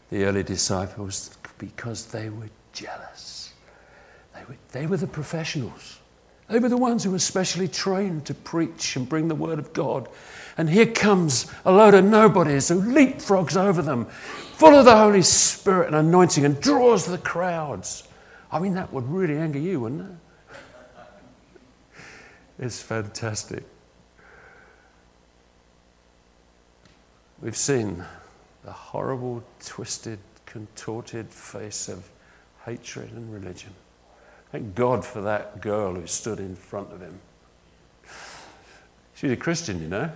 the 0.10 0.24
early 0.24 0.42
disciples 0.42 1.38
because 1.60 2.08
they 2.08 2.30
were 2.32 2.50
jealous. 2.74 3.54
They 4.34 4.42
were, 4.46 4.56
they 4.72 4.88
were 4.88 4.98
the 4.98 5.06
professionals. 5.06 6.00
They 6.50 6.58
were 6.58 6.70
the 6.70 6.78
ones 6.78 7.04
who 7.04 7.12
were 7.12 7.20
specially 7.20 7.68
trained 7.68 8.26
to 8.26 8.34
preach 8.34 8.96
and 8.96 9.08
bring 9.08 9.28
the 9.28 9.36
word 9.36 9.60
of 9.60 9.72
God. 9.74 10.10
And 10.58 10.68
here 10.68 10.88
comes 10.88 11.52
a 11.66 11.72
load 11.72 11.94
of 11.94 12.04
nobodies 12.04 12.70
who 12.70 12.82
leapfrogs 12.82 13.56
over 13.56 13.84
them, 13.84 14.06
full 14.06 14.74
of 14.74 14.86
the 14.86 14.98
Holy 14.98 15.22
Spirit 15.22 15.88
and 15.88 15.96
anointing, 15.96 16.46
and 16.46 16.60
draws 16.60 17.06
the 17.06 17.20
crowds. 17.20 18.06
I 18.52 18.58
mean, 18.58 18.74
that 18.74 18.92
would 18.92 19.08
really 19.08 19.38
anger 19.38 19.60
you, 19.60 19.82
wouldn't 19.82 20.02
it? 20.02 20.18
It's 22.60 22.82
fantastic. 22.82 23.64
We've 27.42 27.56
seen 27.56 28.04
the 28.66 28.72
horrible, 28.72 29.44
twisted, 29.64 30.20
contorted 30.46 31.30
face 31.30 31.88
of 31.88 32.10
hatred 32.66 33.12
and 33.14 33.34
religion. 33.34 33.72
Thank 34.52 34.76
God 34.76 35.06
for 35.06 35.22
that 35.22 35.62
girl 35.62 35.94
who 35.94 36.06
stood 36.06 36.40
in 36.40 36.56
front 36.56 36.92
of 36.92 37.00
him. 37.00 37.20
She's 39.16 39.32
a 39.32 39.38
Christian, 39.38 39.82
you 39.82 39.88
know. 39.88 40.12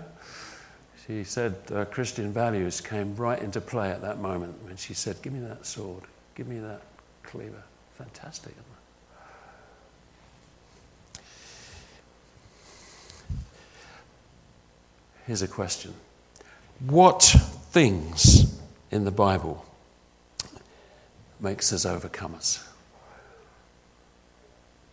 She 1.08 1.24
said 1.24 1.56
uh, 1.74 1.86
Christian 1.86 2.34
values 2.34 2.82
came 2.82 3.16
right 3.16 3.42
into 3.42 3.62
play 3.62 3.92
at 3.92 4.02
that 4.02 4.20
moment 4.20 4.62
when 4.64 4.76
she 4.76 4.94
said, 4.94 5.22
Give 5.22 5.34
me 5.34 5.40
that 5.42 5.66
sword, 5.66 6.04
give 6.36 6.48
me 6.48 6.60
that 6.60 6.82
cleaver. 7.24 7.64
Fantastic, 7.98 8.54
Here's 15.26 15.42
a 15.42 15.48
question 15.48 15.94
What 16.86 17.24
things 17.72 18.60
in 18.92 19.06
the 19.06 19.12
Bible 19.12 19.66
makes 21.40 21.72
us 21.72 21.86
overcomers? 21.86 22.66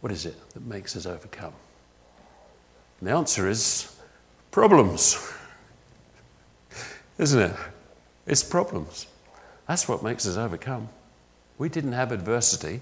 What 0.00 0.12
is 0.12 0.26
it 0.26 0.37
that 0.54 0.64
makes 0.64 0.96
us 0.96 1.04
overcome? 1.06 1.52
And 3.00 3.08
the 3.08 3.12
answer 3.12 3.49
is 3.49 3.94
problems. 4.50 5.32
Isn't 7.18 7.42
it? 7.42 7.56
It's 8.26 8.42
problems. 8.42 9.06
That's 9.68 9.87
what 9.88 10.02
makes 10.02 10.26
us 10.26 10.37
overcome. 10.37 10.88
We 11.58 11.68
didn't 11.68 11.92
have 11.92 12.12
adversity, 12.12 12.80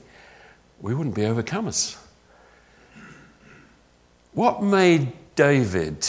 we 0.81 0.95
wouldn't 0.95 1.17
be 1.17 1.23
overcomers. 1.23 1.97
What 4.33 4.63
made 4.63 5.13
David 5.35 6.07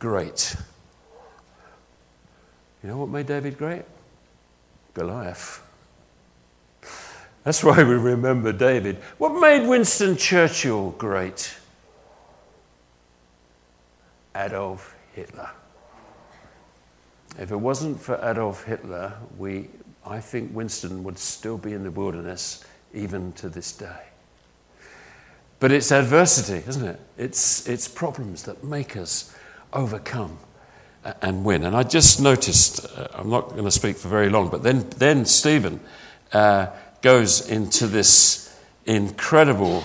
great? 0.00 0.56
You 2.82 2.88
know 2.88 2.96
what 2.96 3.10
made 3.10 3.26
David 3.26 3.56
great? 3.56 3.84
Goliath. 4.94 5.62
That's 7.44 7.62
why 7.62 7.82
we 7.84 7.94
remember 7.94 8.52
David. 8.52 8.96
What 9.18 9.38
made 9.40 9.68
Winston 9.68 10.16
Churchill 10.16 10.90
great? 10.92 11.54
Adolf 14.34 14.96
Hitler. 15.14 15.50
If 17.38 17.52
it 17.52 17.56
wasn't 17.56 18.00
for 18.00 18.18
Adolf 18.22 18.64
Hitler, 18.64 19.12
we, 19.38 19.68
I 20.06 20.20
think 20.20 20.54
Winston 20.54 21.04
would 21.04 21.18
still 21.18 21.58
be 21.58 21.72
in 21.74 21.84
the 21.84 21.90
wilderness 21.90 22.64
even 22.92 23.32
to 23.34 23.48
this 23.48 23.72
day. 23.72 24.02
But 25.60 25.72
it's 25.72 25.92
adversity, 25.92 26.66
isn't 26.66 26.86
it? 26.86 27.00
It's, 27.18 27.68
it's 27.68 27.86
problems 27.86 28.42
that 28.44 28.64
make 28.64 28.96
us 28.96 29.34
overcome 29.72 30.38
and 31.22 31.44
win. 31.44 31.64
And 31.64 31.76
I 31.76 31.82
just 31.82 32.20
noticed, 32.20 32.84
uh, 32.84 33.08
I'm 33.14 33.30
not 33.30 33.50
going 33.50 33.64
to 33.64 33.70
speak 33.70 33.96
for 33.96 34.08
very 34.08 34.28
long, 34.28 34.48
but 34.48 34.62
then, 34.62 34.88
then 34.98 35.24
Stephen. 35.24 35.80
Uh, 36.32 36.66
goes 37.02 37.48
into 37.48 37.86
this 37.86 38.54
incredible 38.84 39.82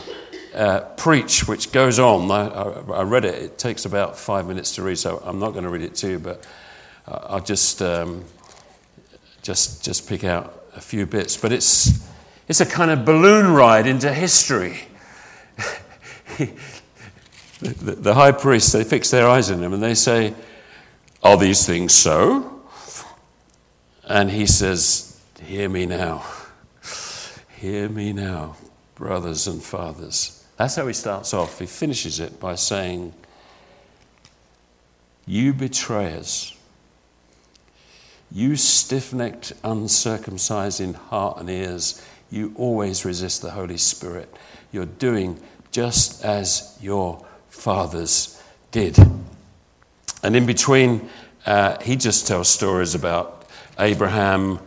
uh, 0.53 0.81
preach 0.97 1.47
which 1.47 1.71
goes 1.71 1.99
on. 1.99 2.29
I, 2.31 2.47
I, 2.47 2.99
I, 2.99 3.03
read 3.03 3.25
it, 3.25 3.35
it 3.35 3.57
takes 3.57 3.85
about 3.85 4.17
five 4.17 4.47
minutes 4.47 4.75
to 4.75 4.83
read, 4.83 4.97
so 4.97 5.21
I'm 5.25 5.39
not 5.39 5.51
going 5.51 5.63
to 5.63 5.69
read 5.69 5.81
it 5.81 5.95
to 5.95 6.09
you, 6.09 6.19
but 6.19 6.45
I'll 7.07 7.43
just, 7.43 7.81
um, 7.81 8.25
just, 9.41 9.83
just 9.83 10.07
pick 10.07 10.23
out 10.23 10.63
a 10.75 10.81
few 10.81 11.05
bits. 11.05 11.37
But 11.37 11.51
it's, 11.51 12.07
it's 12.47 12.61
a 12.61 12.65
kind 12.65 12.91
of 12.91 13.05
balloon 13.05 13.51
ride 13.53 13.87
into 13.87 14.13
history. 14.13 14.79
the, 17.73 18.13
high 18.13 18.31
priests, 18.31 18.71
they 18.71 18.83
fix 18.83 19.11
their 19.11 19.27
eyes 19.27 19.51
on 19.51 19.61
him 19.61 19.73
and 19.73 19.81
they 19.81 19.95
say, 19.95 20.33
Are 21.23 21.37
these 21.37 21.65
things 21.65 21.93
so? 21.93 22.61
And 24.03 24.29
he 24.29 24.45
says, 24.45 25.19
Hear 25.43 25.69
me 25.69 25.85
now. 25.85 26.25
Hear 27.57 27.89
me 27.89 28.13
now, 28.13 28.55
brothers 28.95 29.47
and 29.47 29.61
fathers. 29.61 30.45
That's 30.57 30.75
how 30.75 30.87
he 30.87 30.93
starts 30.93 31.33
off. 31.33 31.59
He 31.59 31.65
finishes 31.65 32.19
it 32.19 32.39
by 32.39 32.55
saying, 32.55 33.13
You 35.25 35.53
betrayers, 35.53 36.55
you 38.31 38.55
stiff 38.55 39.13
necked, 39.13 39.53
uncircumcised 39.63 40.81
in 40.81 40.93
heart 40.93 41.39
and 41.39 41.49
ears, 41.49 42.05
you 42.29 42.53
always 42.57 43.05
resist 43.05 43.41
the 43.41 43.51
Holy 43.51 43.77
Spirit. 43.77 44.33
You're 44.71 44.85
doing 44.85 45.39
just 45.71 46.23
as 46.23 46.77
your 46.81 47.25
fathers 47.55 48.41
did. 48.71 48.97
And 50.23 50.35
in 50.35 50.45
between, 50.45 51.09
uh, 51.45 51.81
he 51.81 51.95
just 51.95 52.27
tells 52.27 52.49
stories 52.49 52.95
about 52.95 53.45
Abraham, 53.79 54.59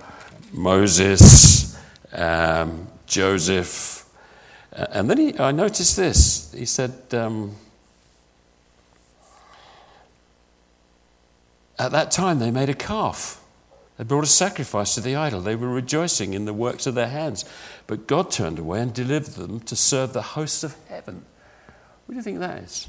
Moses, 0.52 1.78
um, 2.12 2.88
Joseph. 3.06 4.04
Uh, 4.74 4.86
and 4.92 5.10
then 5.10 5.18
he, 5.18 5.38
I 5.38 5.52
noticed 5.52 5.96
this. 5.96 6.52
He 6.52 6.64
said, 6.64 6.92
um, 7.12 7.56
At 11.78 11.92
that 11.92 12.10
time, 12.10 12.40
they 12.40 12.50
made 12.50 12.68
a 12.68 12.74
calf. 12.74 13.40
They 13.96 14.04
brought 14.04 14.24
a 14.24 14.28
sacrifice 14.28 14.94
to 14.94 15.00
the 15.00 15.16
idol. 15.16 15.40
They 15.40 15.56
were 15.56 15.68
rejoicing 15.68 16.34
in 16.34 16.44
the 16.44 16.52
works 16.52 16.86
of 16.86 16.94
their 16.94 17.08
hands. 17.08 17.44
But 17.86 18.06
God 18.06 18.30
turned 18.30 18.58
away 18.58 18.80
and 18.80 18.92
delivered 18.92 19.34
them 19.34 19.60
to 19.60 19.76
serve 19.76 20.12
the 20.12 20.22
hosts 20.22 20.64
of 20.64 20.76
heaven. 20.88 21.24
What 22.08 22.14
do 22.14 22.16
you 22.16 22.22
think 22.22 22.38
that 22.38 22.62
is? 22.62 22.88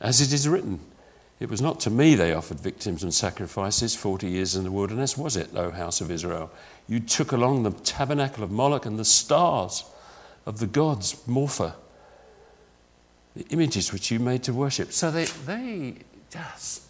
As 0.00 0.22
it 0.22 0.32
is 0.32 0.48
written, 0.48 0.80
it 1.38 1.50
was 1.50 1.60
not 1.60 1.78
to 1.80 1.90
me 1.90 2.14
they 2.14 2.32
offered 2.32 2.58
victims 2.58 3.02
and 3.02 3.12
sacrifices 3.12 3.94
40 3.94 4.28
years 4.28 4.56
in 4.56 4.64
the 4.64 4.70
wilderness, 4.70 5.14
was 5.14 5.36
it, 5.36 5.50
O 5.54 5.70
house 5.72 6.00
of 6.00 6.10
Israel? 6.10 6.50
You 6.88 7.00
took 7.00 7.32
along 7.32 7.64
the 7.64 7.72
tabernacle 7.72 8.42
of 8.42 8.50
Moloch 8.50 8.86
and 8.86 8.98
the 8.98 9.04
stars 9.04 9.84
of 10.46 10.58
the 10.58 10.66
gods, 10.66 11.22
Morpha, 11.28 11.74
the 13.36 13.44
images 13.50 13.92
which 13.92 14.10
you 14.10 14.18
made 14.18 14.42
to 14.44 14.54
worship. 14.54 14.90
So 14.90 15.10
they, 15.10 15.26
they 15.44 15.96
just, 16.30 16.82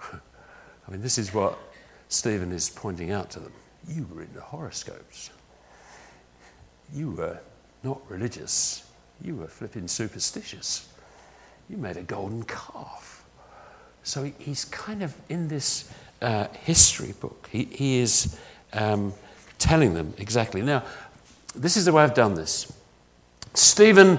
I 0.10 0.90
mean, 0.90 1.02
this 1.02 1.18
is 1.18 1.34
what 1.34 1.58
Stephen 2.08 2.52
is 2.52 2.70
pointing 2.70 3.10
out 3.10 3.28
to 3.32 3.40
them. 3.40 3.52
You 3.86 4.06
were 4.10 4.22
in 4.22 4.32
the 4.32 4.40
horoscopes. 4.40 5.28
You 6.94 7.10
were 7.10 7.38
not 7.84 8.00
religious. 8.08 8.88
You 9.22 9.36
were 9.36 9.48
flipping 9.48 9.88
superstitious. 9.88 10.88
You 11.68 11.76
made 11.76 11.96
a 11.96 12.02
golden 12.02 12.42
calf. 12.44 13.24
So 14.02 14.24
he's 14.38 14.64
kind 14.66 15.02
of 15.02 15.14
in 15.28 15.48
this 15.48 15.92
uh, 16.20 16.48
history 16.48 17.14
book. 17.20 17.48
He, 17.50 17.64
he 17.64 17.98
is 17.98 18.38
um, 18.72 19.12
telling 19.58 19.94
them 19.94 20.14
exactly. 20.18 20.62
Now, 20.62 20.84
this 21.54 21.76
is 21.76 21.84
the 21.84 21.92
way 21.92 22.02
I've 22.02 22.14
done 22.14 22.34
this. 22.34 22.72
Stephen 23.54 24.18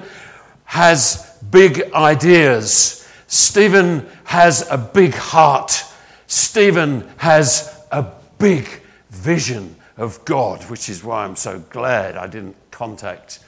has 0.66 1.38
big 1.52 1.92
ideas. 1.94 3.08
Stephen 3.28 4.08
has 4.26 4.68
a 4.70 4.78
big 4.78 5.14
heart. 5.14 5.84
Stephen 6.28 7.08
has 7.18 7.86
a 7.92 8.12
big 8.38 8.68
vision 9.10 9.76
of 9.98 10.24
God, 10.26 10.64
which 10.70 10.90
is 10.90 11.04
why 11.04 11.26
I'm 11.26 11.36
so 11.36 11.60
glad 11.70 12.16
I 12.16 12.28
didn't 12.28 12.56
contact 12.72 13.40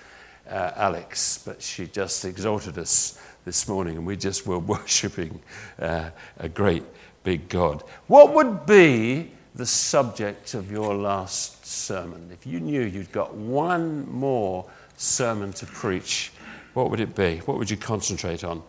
uh, 0.50 0.72
Alex, 0.76 1.40
but 1.46 1.62
she 1.62 1.88
just 1.88 2.26
exhorted 2.26 2.78
us 2.78 3.20
this 3.46 3.68
morning, 3.68 3.98
and 3.98 4.06
we 4.06 4.16
just 4.16 4.46
were 4.46 4.60
worshipping 4.74 5.42
uh, 5.80 6.10
a 6.38 6.50
great 6.50 6.84
big 7.24 7.50
God. 7.50 7.84
What 8.08 8.34
would 8.34 8.66
be 8.66 9.32
the 9.56 9.66
subject 9.66 10.54
of 10.54 10.72
your 10.72 10.94
last 10.94 11.66
sermon? 11.66 12.30
If 12.32 12.46
you 12.46 12.60
knew 12.60 12.82
you'd 12.82 13.12
got 13.12 13.34
one 13.34 14.10
more 14.12 14.70
sermon 14.98 15.54
to 15.54 15.66
preach, 15.66 16.32
what 16.74 16.90
would 16.90 17.00
it 17.00 17.16
be? 17.16 17.38
What 17.40 17.58
would 17.58 17.70
you 17.70 17.78
concentrate 17.78 18.44
on? 18.44 18.62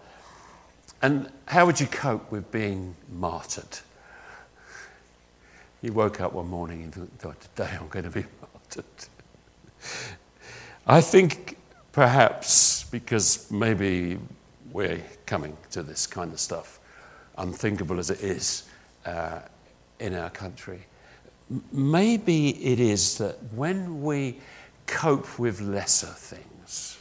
And 1.03 1.31
how 1.47 1.67
would 1.67 1.79
you 1.79 1.87
cope 1.87 2.31
with 2.31 2.51
being 2.51 2.95
martyred? 3.13 3.79
You 5.83 5.93
woke 5.93 6.21
up 6.21 6.33
one 6.33 6.49
morning 6.49 6.83
and 6.83 7.19
thought, 7.19 7.41
today 7.41 7.71
I'm 7.79 7.89
going 7.89 8.05
to 8.05 8.11
be 8.11 8.25
martyred. 8.41 8.85
I 10.87 11.01
think 11.01 11.56
perhaps 11.97 12.85
because 12.91 13.51
maybe 13.51 14.19
we're 14.71 15.03
coming 15.25 15.57
to 15.71 15.83
this 15.83 16.07
kind 16.07 16.31
of 16.31 16.39
stuff, 16.39 16.79
unthinkable 17.39 17.99
as 17.99 18.11
it 18.11 18.21
is 18.21 18.65
uh, 19.07 19.39
in 19.99 20.15
our 20.15 20.29
country. 20.29 20.85
Maybe 21.73 22.51
it 22.63 22.81
is 22.81 23.17
that 23.17 23.43
when 23.55 24.03
we 24.03 24.37
cope 24.87 25.39
with 25.39 25.63
lesser 25.63 26.09
things 26.09 26.99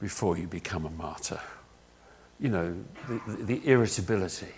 before 0.00 0.38
you 0.38 0.46
become 0.46 0.86
a 0.86 0.90
martyr, 0.92 1.40
you 2.40 2.48
know, 2.48 2.74
the, 3.06 3.20
the, 3.26 3.44
the 3.44 3.68
irritability, 3.68 4.54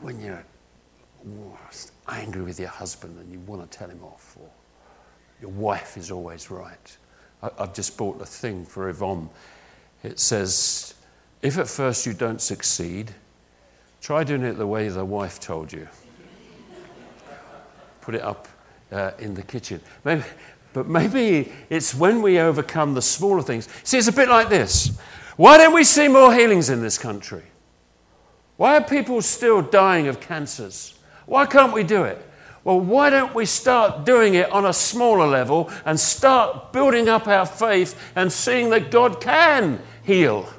when 0.00 0.20
you're 0.20 0.44
angry 2.08 2.42
with 2.42 2.60
your 2.60 2.68
husband 2.68 3.18
and 3.18 3.32
you 3.32 3.40
want 3.40 3.68
to 3.68 3.78
tell 3.78 3.90
him 3.90 4.04
off, 4.04 4.36
or 4.40 4.48
your 5.40 5.50
wife 5.50 5.96
is 5.96 6.10
always 6.10 6.50
right. 6.50 6.96
I, 7.42 7.50
have 7.58 7.74
just 7.74 7.96
bought 7.96 8.20
a 8.20 8.26
thing 8.26 8.64
for 8.64 8.88
Yvonne. 8.88 9.28
It 10.02 10.18
says, 10.18 10.94
if 11.42 11.58
at 11.58 11.68
first 11.68 12.06
you 12.06 12.12
don't 12.12 12.40
succeed, 12.40 13.14
try 14.00 14.24
doing 14.24 14.42
it 14.42 14.54
the 14.54 14.66
way 14.66 14.88
the 14.88 15.04
wife 15.04 15.38
told 15.40 15.72
you. 15.72 15.88
Put 18.00 18.14
it 18.14 18.22
up 18.22 18.48
uh, 18.92 19.12
in 19.18 19.34
the 19.34 19.42
kitchen. 19.42 19.80
Maybe, 20.04 20.22
but 20.72 20.86
maybe 20.86 21.52
it's 21.70 21.94
when 21.94 22.22
we 22.22 22.38
overcome 22.38 22.94
the 22.94 23.02
smaller 23.02 23.42
things. 23.42 23.68
See, 23.82 23.98
it's 23.98 24.08
a 24.08 24.12
bit 24.12 24.28
like 24.28 24.48
this. 24.48 24.98
Why 25.36 25.58
don't 25.58 25.74
we 25.74 25.84
see 25.84 26.08
more 26.08 26.34
healings 26.34 26.70
in 26.70 26.80
this 26.80 26.98
country? 26.98 27.42
Why 28.56 28.76
are 28.76 28.82
people 28.82 29.20
still 29.22 29.60
dying 29.60 30.08
of 30.08 30.20
cancers? 30.20 30.94
Why 31.26 31.46
can't 31.46 31.72
we 31.72 31.82
do 31.82 32.04
it? 32.04 32.24
Well, 32.66 32.80
why 32.80 33.10
don't 33.10 33.32
we 33.32 33.46
start 33.46 34.04
doing 34.04 34.34
it 34.34 34.50
on 34.50 34.66
a 34.66 34.72
smaller 34.72 35.28
level 35.28 35.70
and 35.84 36.00
start 36.00 36.72
building 36.72 37.08
up 37.08 37.28
our 37.28 37.46
faith 37.46 37.96
and 38.16 38.32
seeing 38.32 38.70
that 38.70 38.90
God 38.90 39.20
can 39.20 39.80
heal? 40.02 40.52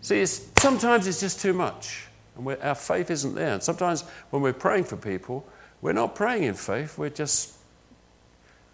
See, 0.00 0.18
it's, 0.18 0.48
sometimes 0.58 1.06
it's 1.06 1.20
just 1.20 1.40
too 1.40 1.52
much, 1.52 2.08
and 2.36 2.44
our 2.60 2.74
faith 2.74 3.08
isn't 3.08 3.36
there. 3.36 3.52
And 3.52 3.62
sometimes 3.62 4.02
when 4.30 4.42
we're 4.42 4.52
praying 4.52 4.82
for 4.82 4.96
people, 4.96 5.46
we're 5.80 5.92
not 5.92 6.16
praying 6.16 6.42
in 6.42 6.54
faith, 6.54 6.98
we're 6.98 7.08
just 7.08 7.52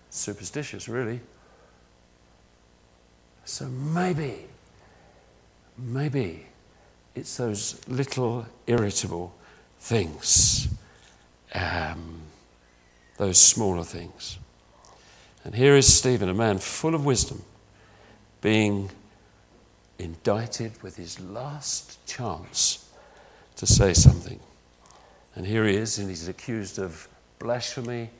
superstitious, 0.08 0.88
really. 0.88 1.20
So 3.44 3.66
maybe, 3.66 4.46
maybe 5.76 6.46
it's 7.14 7.36
those 7.36 7.78
little 7.88 8.46
irritable 8.66 9.34
things. 9.80 10.68
Um, 11.54 12.22
those 13.18 13.38
smaller 13.38 13.84
things. 13.84 14.38
And 15.44 15.54
here 15.54 15.76
is 15.76 15.92
Stephen, 15.92 16.28
a 16.28 16.34
man 16.34 16.58
full 16.58 16.94
of 16.94 17.04
wisdom, 17.04 17.42
being 18.40 18.90
indicted 19.98 20.82
with 20.82 20.96
his 20.96 21.20
last 21.20 22.04
chance 22.06 22.90
to 23.56 23.66
say 23.66 23.92
something. 23.92 24.40
And 25.34 25.46
here 25.46 25.66
he 25.66 25.76
is, 25.76 25.98
and 25.98 26.08
he's 26.08 26.28
accused 26.28 26.78
of 26.78 27.08
blasphemy 27.38 28.10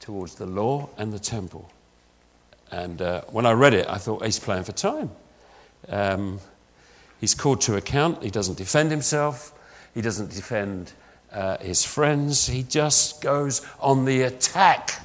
towards 0.00 0.34
the 0.34 0.46
law 0.46 0.88
and 0.96 1.12
the 1.12 1.18
temple. 1.18 1.70
And 2.70 3.00
uh, 3.00 3.22
when 3.28 3.46
I 3.46 3.52
read 3.52 3.74
it, 3.74 3.86
I 3.88 3.98
thought 3.98 4.24
he's 4.24 4.38
playing 4.38 4.64
for 4.64 4.72
time. 4.72 5.10
Um, 5.88 6.40
he's 7.20 7.34
called 7.34 7.60
to 7.62 7.76
account. 7.76 8.22
He 8.22 8.30
doesn't 8.30 8.58
defend 8.58 8.90
himself. 8.90 9.52
He 9.94 10.02
doesn't 10.02 10.30
defend 10.30 10.92
uh, 11.36 11.58
his 11.58 11.84
friends. 11.84 12.46
He 12.46 12.62
just 12.62 13.20
goes 13.20 13.64
on 13.78 14.06
the 14.06 14.22
attack 14.22 15.02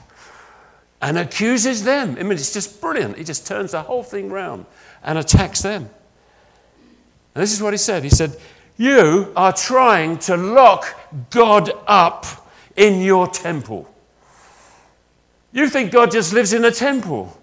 and 1.01 1.17
accuses 1.17 1.83
them. 1.83 2.15
I 2.17 2.23
mean, 2.23 2.33
it's 2.33 2.53
just 2.53 2.79
brilliant. 2.79 3.17
He 3.17 3.23
just 3.23 3.45
turns 3.45 3.71
the 3.71 3.81
whole 3.81 4.01
thing 4.01 4.29
round 4.29 4.65
and 5.03 5.17
attacks 5.17 5.61
them. 5.61 5.89
And 7.35 7.41
this 7.41 7.53
is 7.53 7.61
what 7.61 7.73
he 7.73 7.77
said 7.77 8.03
He 8.03 8.09
said, 8.09 8.37
You 8.77 9.31
are 9.35 9.51
trying 9.51 10.19
to 10.19 10.37
lock 10.37 10.85
God 11.29 11.71
up 11.85 12.25
in 12.77 13.01
your 13.01 13.27
temple. 13.27 13.93
You 15.51 15.67
think 15.67 15.91
God 15.91 16.11
just 16.11 16.31
lives 16.31 16.53
in 16.53 16.63
a 16.63 16.71
temple. 16.71 17.37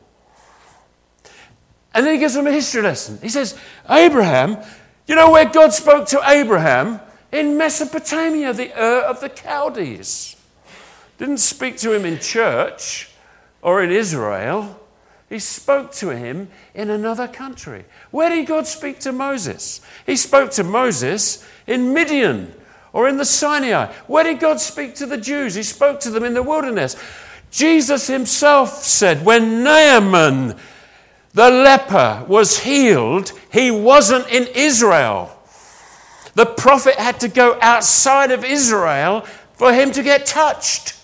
And 1.92 2.06
then 2.06 2.14
he 2.14 2.20
gives 2.20 2.34
them 2.34 2.46
a 2.46 2.52
history 2.52 2.80
lesson. 2.80 3.18
He 3.20 3.28
says, 3.28 3.58
Abraham, 3.88 4.56
you 5.06 5.14
know 5.14 5.30
where 5.30 5.44
God 5.46 5.74
spoke 5.74 6.06
to 6.08 6.22
Abraham? 6.24 7.00
In 7.32 7.56
Mesopotamia, 7.56 8.52
the 8.52 8.72
Ur 8.72 9.00
of 9.02 9.20
the 9.20 9.28
Chaldees. 9.28 10.36
Didn't 11.18 11.38
speak 11.38 11.76
to 11.78 11.92
him 11.92 12.04
in 12.04 12.18
church 12.20 13.10
or 13.60 13.82
in 13.82 13.90
Israel. 13.90 14.80
He 15.28 15.38
spoke 15.38 15.92
to 15.94 16.10
him 16.10 16.48
in 16.74 16.90
another 16.90 17.28
country. 17.28 17.84
Where 18.10 18.30
did 18.30 18.46
God 18.46 18.66
speak 18.66 19.00
to 19.00 19.12
Moses? 19.12 19.80
He 20.06 20.16
spoke 20.16 20.52
to 20.52 20.64
Moses 20.64 21.46
in 21.66 21.92
Midian 21.92 22.54
or 22.92 23.08
in 23.08 23.18
the 23.18 23.24
Sinai. 23.24 23.92
Where 24.06 24.24
did 24.24 24.40
God 24.40 24.60
speak 24.60 24.94
to 24.96 25.06
the 25.06 25.18
Jews? 25.18 25.54
He 25.54 25.62
spoke 25.62 26.00
to 26.00 26.10
them 26.10 26.24
in 26.24 26.34
the 26.34 26.42
wilderness. 26.42 26.96
Jesus 27.50 28.06
himself 28.06 28.82
said, 28.82 29.24
when 29.24 29.62
Naaman 29.62 30.54
the 31.34 31.50
leper 31.50 32.24
was 32.26 32.60
healed, 32.60 33.32
he 33.52 33.70
wasn't 33.70 34.28
in 34.28 34.48
Israel. 34.54 35.37
The 36.38 36.46
prophet 36.46 36.94
had 36.94 37.18
to 37.18 37.28
go 37.28 37.58
outside 37.60 38.30
of 38.30 38.44
Israel 38.44 39.22
for 39.54 39.72
him 39.72 39.90
to 39.90 40.04
get 40.04 40.24
touched. 40.24 40.94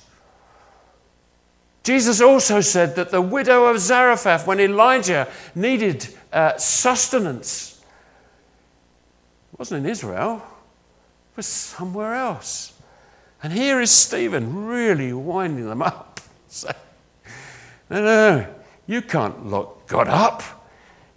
Jesus 1.82 2.20
also 2.20 2.60
said 2.60 2.94
that 2.94 3.10
the 3.10 3.20
widow 3.20 3.64
of 3.64 3.80
Zarephath, 3.80 4.46
when 4.46 4.60
Elijah 4.60 5.26
needed 5.56 6.06
uh, 6.32 6.56
sustenance, 6.56 7.82
wasn't 9.58 9.84
in 9.84 9.90
Israel, 9.90 10.36
it 11.32 11.36
was 11.38 11.46
somewhere 11.46 12.14
else. 12.14 12.72
And 13.42 13.52
here 13.52 13.80
is 13.80 13.90
Stephen 13.90 14.66
really 14.66 15.12
winding 15.12 15.68
them 15.68 15.82
up. 15.82 16.20
Saying, 16.46 16.76
no, 17.90 18.04
no, 18.04 18.38
no, 18.38 18.54
you 18.86 19.02
can't 19.02 19.46
lock 19.46 19.88
God 19.88 20.06
up. 20.06 20.44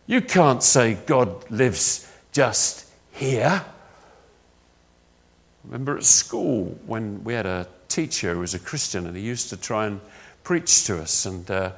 You 0.07 0.21
can't 0.21 0.63
say 0.63 0.95
God 1.05 1.51
lives 1.51 2.11
just 2.31 2.87
here 3.11 3.63
remember 5.67 5.97
at 5.97 6.03
school 6.03 6.77
when 6.85 7.23
we 7.23 7.33
had 7.33 7.45
a 7.45 7.67
teacher 7.89 8.33
who 8.33 8.39
was 8.39 8.53
a 8.53 8.59
Christian 8.59 9.05
and 9.05 9.15
he 9.15 9.23
used 9.23 9.49
to 9.49 9.57
try 9.57 9.85
and 9.85 9.99
preach 10.43 10.85
to 10.85 11.01
us. 11.01 11.25
And 11.25 11.49
uh, 11.51 11.71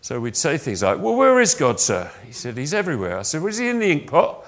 So 0.00 0.18
we'd 0.20 0.36
say 0.36 0.56
things 0.58 0.82
like, 0.82 0.98
Well, 0.98 1.14
where 1.14 1.40
is 1.40 1.54
God, 1.54 1.78
sir? 1.78 2.10
He 2.26 2.32
said, 2.32 2.56
He's 2.56 2.74
everywhere. 2.74 3.18
I 3.18 3.22
said, 3.22 3.42
Was 3.42 3.58
he 3.58 3.68
in 3.68 3.78
the 3.78 3.90
ink 3.90 4.10
pot? 4.10 4.44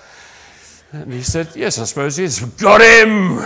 And 0.93 1.13
he 1.13 1.23
said, 1.23 1.49
Yes, 1.55 1.79
I 1.79 1.85
suppose 1.85 2.17
he 2.17 2.25
is. 2.25 2.41
Got 2.59 2.81
him! 2.81 3.39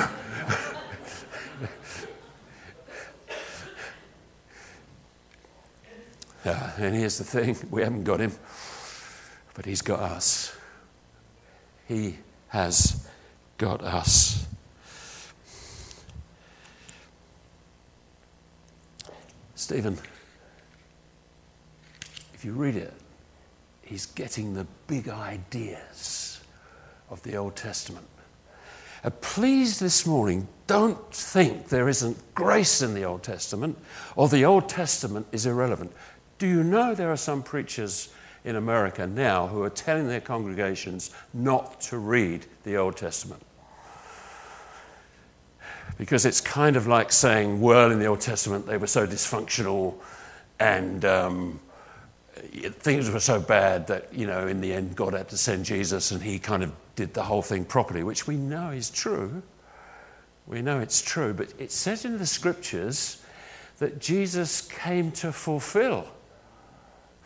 yeah, 6.45 6.73
and 6.79 6.95
here's 6.95 7.19
the 7.19 7.25
thing 7.25 7.57
we 7.71 7.83
haven't 7.83 8.05
got 8.05 8.21
him, 8.21 8.33
but 9.55 9.65
he's 9.65 9.83
got 9.83 9.99
us. 10.01 10.57
He 11.89 12.19
has 12.49 13.09
got 13.59 13.83
us. 13.83 14.47
Stephen, 19.71 19.97
if 22.35 22.45
you 22.45 22.51
read 22.51 22.75
it, 22.75 22.93
he's 23.83 24.05
getting 24.05 24.53
the 24.53 24.67
big 24.89 25.09
ideas 25.09 26.41
of 27.09 27.23
the 27.23 27.37
Old 27.37 27.55
Testament. 27.55 28.05
Uh, 29.05 29.11
please, 29.21 29.79
this 29.79 30.05
morning, 30.09 30.49
don't 30.67 31.15
think 31.15 31.69
there 31.69 31.89
isn't 31.89 32.19
grace 32.35 32.83
in 32.83 32.95
the 32.95 33.05
Old 33.05 33.23
Testament 33.23 33.79
or 34.17 34.29
the 34.29 34.45
Old 34.45 34.69
Testament 34.69 35.25
is 35.31 35.47
irrelevant. 35.47 35.93
Do 36.39 36.49
you 36.49 36.65
know 36.65 36.93
there 36.93 37.13
are 37.13 37.17
some 37.17 37.41
preachers 37.41 38.13
in 38.45 38.57
America 38.57 39.07
now 39.07 39.47
who 39.47 39.63
are 39.63 39.71
telling 39.71 40.09
their 40.09 40.21
congregations 40.21 41.13
not 41.33 41.81
to 41.83 41.99
read 41.99 42.45
the 42.65 42.77
Old 42.77 42.97
Testament? 42.97 43.41
Because 46.01 46.25
it's 46.25 46.41
kind 46.41 46.77
of 46.77 46.87
like 46.87 47.13
saying, 47.13 47.61
well, 47.61 47.91
in 47.91 47.99
the 47.99 48.07
Old 48.07 48.23
Testament 48.23 48.67
they 48.67 48.79
were 48.79 48.87
so 48.87 49.07
dysfunctional 49.07 49.97
and 50.59 51.05
um, 51.05 51.61
things 52.41 53.11
were 53.11 53.21
so 53.21 53.39
bad 53.39 53.87
that, 53.89 54.09
you 54.11 54.27
know, 54.27 54.47
in 54.47 54.63
the 54.63 54.73
end 54.73 54.97
God 54.97 55.13
had 55.13 55.29
to 55.29 55.37
send 55.37 55.67
Jesus 55.67 56.11
and 56.11 56.23
he 56.23 56.39
kind 56.39 56.63
of 56.63 56.73
did 56.97 57.13
the 57.13 57.23
whole 57.23 57.43
thing 57.43 57.67
properly, 57.67 58.03
which 58.03 58.27
we 58.27 58.37
know 58.37 58.71
is 58.71 58.89
true. 58.89 59.43
We 60.47 60.63
know 60.63 60.81
it's 60.81 61.03
true, 61.03 61.35
but 61.35 61.53
it 61.59 61.71
says 61.71 62.07
in 62.07 62.17
the 62.17 62.27
scriptures 62.27 63.23
that 63.79 64.01
Jesus 64.01 64.63
came 64.63 65.13
to 65.13 65.33
fulfill, 65.33 66.07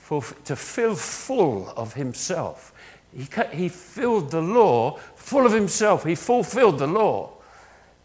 to 0.08 0.56
fill 0.56 0.96
full 0.96 1.68
of 1.76 1.94
himself. 1.94 2.72
He, 3.16 3.28
he 3.52 3.68
filled 3.68 4.32
the 4.32 4.42
law 4.42 4.98
full 5.14 5.46
of 5.46 5.52
himself. 5.52 6.02
He 6.02 6.16
fulfilled 6.16 6.80
the 6.80 6.88
law. 6.88 7.34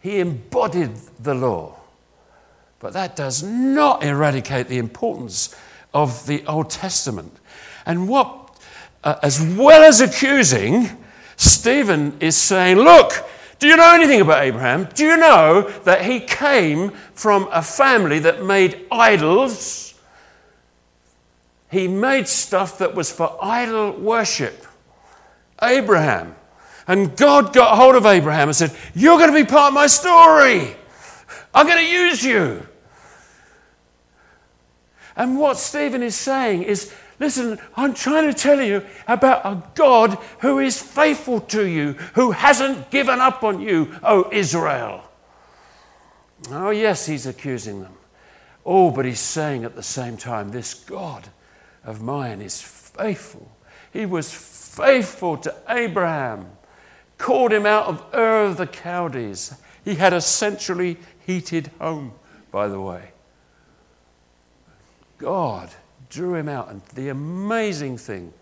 He 0.01 0.19
embodied 0.19 0.95
the 1.21 1.33
law. 1.33 1.75
But 2.79 2.93
that 2.93 3.15
does 3.15 3.43
not 3.43 4.03
eradicate 4.03 4.67
the 4.67 4.77
importance 4.77 5.55
of 5.93 6.25
the 6.27 6.45
Old 6.45 6.69
Testament. 6.69 7.35
And 7.85 8.07
what, 8.07 8.57
uh, 9.03 9.15
as 9.21 9.41
well 9.41 9.83
as 9.83 9.99
accusing, 9.99 10.89
Stephen 11.35 12.15
is 12.19 12.37
saying, 12.37 12.77
Look, 12.77 13.25
do 13.59 13.67
you 13.67 13.75
know 13.75 13.93
anything 13.93 14.21
about 14.21 14.43
Abraham? 14.43 14.87
Do 14.93 15.05
you 15.05 15.17
know 15.17 15.69
that 15.83 16.05
he 16.05 16.21
came 16.21 16.91
from 17.13 17.49
a 17.51 17.61
family 17.61 18.19
that 18.19 18.45
made 18.45 18.85
idols? 18.89 19.93
He 21.69 21.87
made 21.87 22.27
stuff 22.27 22.77
that 22.77 22.95
was 22.95 23.11
for 23.11 23.37
idol 23.41 23.91
worship. 23.91 24.65
Abraham 25.61 26.35
and 26.89 27.15
God 27.15 27.53
got 27.53 27.77
hold 27.77 27.93
of 27.93 28.07
Abraham 28.07 28.49
and 28.49 28.55
said, 28.55 28.75
You're 28.95 29.19
going 29.19 29.31
to 29.31 29.45
be 29.45 29.47
part 29.47 29.67
of 29.67 29.73
my 29.75 29.85
story. 29.85 30.75
I'm 31.53 31.67
going 31.67 31.85
to 31.85 31.91
use 31.91 32.23
you. 32.23 32.65
And 35.15 35.37
what 35.37 35.57
Stephen 35.57 36.01
is 36.01 36.15
saying 36.15 36.63
is, 36.63 36.91
Listen, 37.19 37.59
I'm 37.75 37.93
trying 37.93 38.27
to 38.27 38.33
tell 38.33 38.59
you 38.59 38.83
about 39.07 39.45
a 39.45 39.61
God 39.75 40.17
who 40.39 40.57
is 40.57 40.81
faithful 40.81 41.41
to 41.41 41.67
you, 41.67 41.93
who 42.15 42.31
hasn't 42.31 42.89
given 42.89 43.19
up 43.19 43.43
on 43.43 43.59
you, 43.59 43.93
O 44.01 44.27
Israel. 44.31 45.03
Oh, 46.49 46.71
yes, 46.71 47.05
he's 47.05 47.27
accusing 47.27 47.83
them. 47.83 47.93
Oh, 48.65 48.89
but 48.89 49.05
he's 49.05 49.19
saying 49.19 49.63
at 49.63 49.75
the 49.75 49.83
same 49.83 50.17
time, 50.17 50.49
This 50.49 50.73
God 50.73 51.27
of 51.83 52.01
mine 52.01 52.41
is 52.41 52.59
faithful. 52.59 53.51
He 53.93 54.07
was 54.07 54.33
faithful 54.33 55.37
to 55.37 55.55
Abraham 55.69 56.47
called 57.19 57.53
him 57.53 57.67
out 57.67 57.85
of 57.85 58.03
Ur 58.15 58.45
of 58.45 58.57
the 58.57 58.65
Chaldees. 58.65 59.53
He 59.85 59.95
had 59.95 60.13
a 60.13 60.21
centrally 60.21 60.97
heated 61.27 61.69
home, 61.79 62.13
by 62.51 62.67
the 62.67 62.81
way. 62.81 63.11
God 65.19 65.69
drew 66.09 66.33
him 66.33 66.49
out. 66.49 66.71
And 66.71 66.81
the 66.95 67.09
amazing 67.09 67.99
thing 67.99 68.33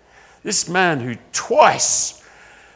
this 0.44 0.70
man 0.70 1.02
who 1.02 1.18
twice 1.34 2.24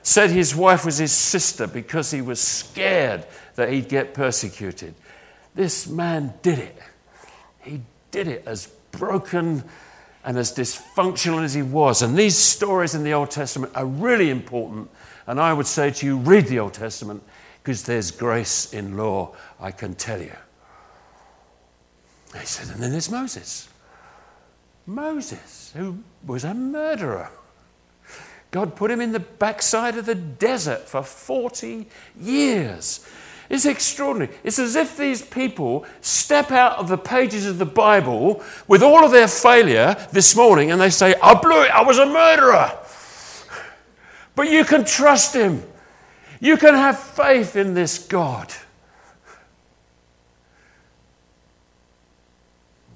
said 0.03 0.29
his 0.29 0.53
wife 0.53 0.83
was 0.83 0.97
his 0.97 1.13
sister 1.13 1.67
because 1.67 2.11
he 2.11 2.21
was 2.21 2.41
scared 2.41 3.25
that 3.55 3.69
he'd 3.71 3.87
get 3.87 4.13
persecuted, 4.13 4.93
this 5.55 5.87
man 5.87 6.33
did 6.41 6.59
it. 6.59 6.77
He 7.61 7.81
did 8.09 8.27
it 8.27 8.43
as 8.45 8.67
broken 8.91 9.63
and 10.25 10.37
as 10.37 10.53
dysfunctional 10.53 11.43
as 11.43 11.53
he 11.53 11.61
was. 11.61 12.01
And 12.01 12.17
these 12.17 12.35
stories 12.35 12.95
in 12.95 13.03
the 13.03 13.13
Old 13.13 13.31
Testament 13.31 13.71
are 13.75 13.85
really 13.85 14.29
important 14.29 14.89
and 15.27 15.39
I 15.39 15.53
would 15.53 15.67
say 15.67 15.91
to 15.91 16.05
you, 16.05 16.17
read 16.17 16.47
the 16.47 16.59
Old 16.59 16.73
Testament 16.73 17.23
because 17.63 17.83
there's 17.83 18.11
grace 18.11 18.73
in 18.73 18.97
law, 18.97 19.35
I 19.59 19.71
can 19.71 19.93
tell 19.95 20.21
you. 20.21 20.35
He 22.39 22.45
said, 22.45 22.73
and 22.73 22.81
then 22.81 22.91
there's 22.91 23.11
Moses. 23.11 23.69
Moses, 24.85 25.71
who 25.75 25.99
was 26.25 26.43
a 26.43 26.53
murderer. 26.53 27.29
God 28.51 28.75
put 28.75 28.91
him 28.91 28.99
in 28.99 29.11
the 29.11 29.19
backside 29.19 29.97
of 29.97 30.05
the 30.05 30.15
desert 30.15 30.87
for 30.87 31.03
40 31.03 31.87
years. 32.19 33.07
It's 33.49 33.65
extraordinary. 33.65 34.33
It's 34.43 34.59
as 34.59 34.75
if 34.75 34.97
these 34.97 35.21
people 35.21 35.85
step 35.99 36.51
out 36.51 36.77
of 36.77 36.87
the 36.87 36.97
pages 36.97 37.45
of 37.45 37.57
the 37.57 37.65
Bible 37.65 38.43
with 38.67 38.81
all 38.81 39.03
of 39.03 39.11
their 39.11 39.27
failure 39.27 39.95
this 40.11 40.35
morning 40.35 40.71
and 40.71 40.79
they 40.79 40.89
say, 40.89 41.15
I 41.21 41.33
blew 41.33 41.63
it, 41.63 41.71
I 41.71 41.83
was 41.83 41.97
a 41.97 42.05
murderer. 42.05 42.71
But 44.41 44.49
you 44.49 44.65
can 44.65 44.85
trust 44.85 45.35
Him. 45.35 45.63
You 46.39 46.57
can 46.57 46.73
have 46.73 46.97
faith 46.97 47.55
in 47.55 47.75
this 47.75 47.99
God. 47.99 48.51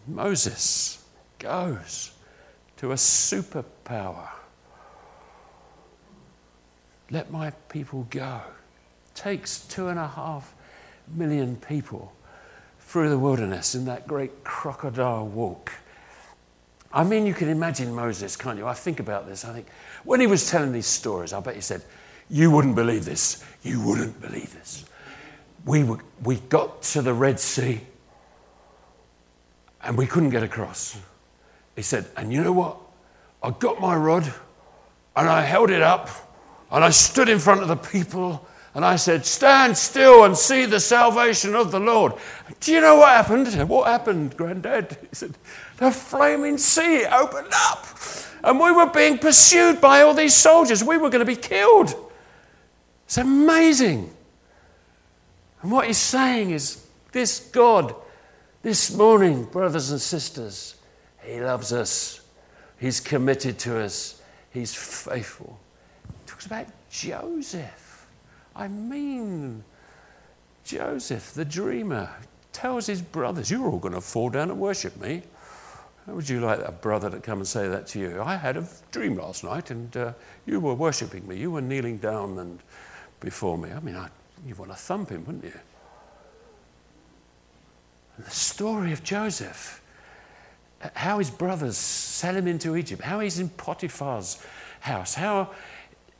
Moses 0.08 1.05
goes 1.38 2.13
to 2.77 2.93
a 2.93 2.95
superpower. 2.95 4.27
Let 7.12 7.29
my 7.29 7.51
people 7.69 8.08
go. 8.10 8.41
Takes 9.13 9.67
two 9.67 9.89
and 9.89 9.99
a 9.99 10.08
half 10.08 10.51
million 11.13 11.58
people 11.58 12.12
through 12.79 13.12
the 13.12 13.19
wilderness 13.19 13.75
in 13.75 13.86
that 13.86 14.08
great 14.08 14.43
crocodile 14.43 15.27
walk. 15.27 15.71
I 16.95 17.03
mean, 17.03 17.25
you 17.25 17.34
can 17.34 17.49
imagine 17.49 17.93
Moses, 17.93 18.38
can't 18.38 18.58
you? 18.58 18.65
I 18.65 18.73
think 18.73 19.01
about 19.01 19.27
this. 19.27 19.43
I 19.43 19.51
think, 19.51 19.67
when 20.05 20.21
he 20.21 20.27
was 20.27 20.49
telling 20.49 20.71
these 20.71 20.88
stories, 20.88 21.34
I 21.34 21.41
bet 21.41 21.55
he 21.55 21.62
said, 21.62 21.84
You 22.29 22.49
wouldn't 22.49 22.75
believe 22.75 23.03
this. 23.03 23.43
You 23.63 23.86
wouldn't 23.86 24.21
believe 24.21 24.53
this. 24.53 24.86
We, 25.65 25.84
were, 25.84 25.99
we 26.23 26.38
got 26.38 26.84
to 26.84 27.01
the 27.01 27.13
Red 27.13 27.38
Sea 27.38 27.81
and 29.84 29.97
we 29.97 30.08
couldn't 30.08 30.29
get 30.29 30.41
across. 30.41 30.97
He 31.75 31.81
said, 31.81 32.05
And 32.15 32.31
you 32.31 32.41
know 32.41 32.53
what? 32.53 32.77
I 33.43 33.51
got 33.51 33.81
my 33.81 33.95
rod 33.95 34.34
and 35.17 35.27
I 35.27 35.41
held 35.41 35.71
it 35.71 35.81
up 35.81 36.10
and 36.71 36.81
I 36.81 36.91
stood 36.91 37.27
in 37.27 37.39
front 37.39 37.62
of 37.62 37.67
the 37.67 37.75
people 37.75 38.47
and 38.73 38.86
I 38.86 38.95
said, 38.95 39.25
Stand 39.25 39.77
still 39.77 40.23
and 40.23 40.38
see 40.38 40.65
the 40.65 40.79
salvation 40.79 41.55
of 41.55 41.71
the 41.71 41.79
Lord. 41.79 42.13
Do 42.62 42.71
you 42.71 42.79
know 42.79 42.95
what 42.95 43.10
happened? 43.10 43.69
What 43.69 43.88
happened, 43.88 44.38
Granddad? 44.38 44.97
He 45.10 45.15
said, 45.15 45.38
The 45.78 45.92
flaming 45.92 46.58
sea 46.58 47.06
opened 47.06 47.50
up 47.54 47.86
and 48.46 48.60
we 48.60 48.72
were 48.72 48.86
being 48.86 49.18
pursued 49.18 49.82
by 49.82 50.02
all 50.02 50.14
these 50.14 50.36
soldiers. 50.36 50.84
We 50.84 50.98
were 50.98 51.10
going 51.10 51.26
to 51.26 51.26
be 51.26 51.36
killed. 51.36 51.96
It's 53.06 53.18
amazing. 53.18 54.12
And 55.62 55.72
what 55.72 55.88
he's 55.88 55.98
saying 55.98 56.52
is 56.52 56.86
this 57.12 57.40
God, 57.52 57.96
this 58.62 58.96
morning, 58.96 59.46
brothers 59.46 59.90
and 59.90 60.00
sisters, 60.00 60.76
he 61.24 61.42
loves 61.42 61.74
us. 61.74 62.22
He's 62.80 63.00
committed 63.00 63.58
to 63.60 63.80
us. 63.80 64.22
He's 64.52 64.76
faithful. 64.76 65.60
He 66.08 66.30
talks 66.30 66.46
about 66.46 66.68
Joseph. 66.92 68.08
I 68.56 68.68
mean, 68.68 69.64
Joseph, 70.64 71.34
the 71.34 71.46
dreamer, 71.46 72.12
tells 72.54 72.86
his 72.86 73.02
brothers, 73.02 73.50
You're 73.50 73.68
all 73.68 73.80
going 73.80 73.96
to 73.96 74.02
fall 74.02 74.30
down 74.30 74.52
and 74.52 74.60
worship 74.60 75.02
me. 75.02 75.24
How 76.06 76.13
would 76.13 76.30
you 76.30 76.39
like 76.39 76.60
a 76.60 76.72
brother 76.72 77.10
to 77.10 77.20
come 77.20 77.39
and 77.39 77.48
say 77.48 77.68
that 77.68 77.88
to 77.88 78.00
you? 78.00 78.22
I 78.22 78.36
had 78.36 78.58
a 78.58 78.68
dream 78.91 79.18
last 79.18 79.44
night 79.44 79.72
and 79.72 79.96
uh, 79.98 80.13
you 80.46 80.60
were 80.60 80.76
worshipping 80.76 81.28
me. 81.28 81.38
You 81.38 81.52
were 81.52 81.62
kneeling 81.62 81.98
down 81.98 82.38
and 82.38 82.60
before 83.20 83.58
me. 83.58 83.72
I 83.72 83.80
mean, 83.80 83.96
I, 83.96 84.10
you 84.46 84.56
want 84.56 84.72
to 84.72 84.78
thump 84.78 85.10
him, 85.10 85.26
wouldn't 85.26 85.44
you? 85.44 85.60
And 88.18 88.26
the 88.26 88.32
story 88.32 88.91
of 88.91 89.04
Joseph 89.04 89.82
how 90.94 91.20
his 91.20 91.30
brothers 91.30 91.78
sell 91.78 92.36
him 92.36 92.48
into 92.48 92.76
Egypt, 92.76 93.02
how 93.02 93.20
he's 93.20 93.39
in 93.39 93.50
Potiphar's 93.50 94.44
house, 94.82 95.15
how 95.15 95.52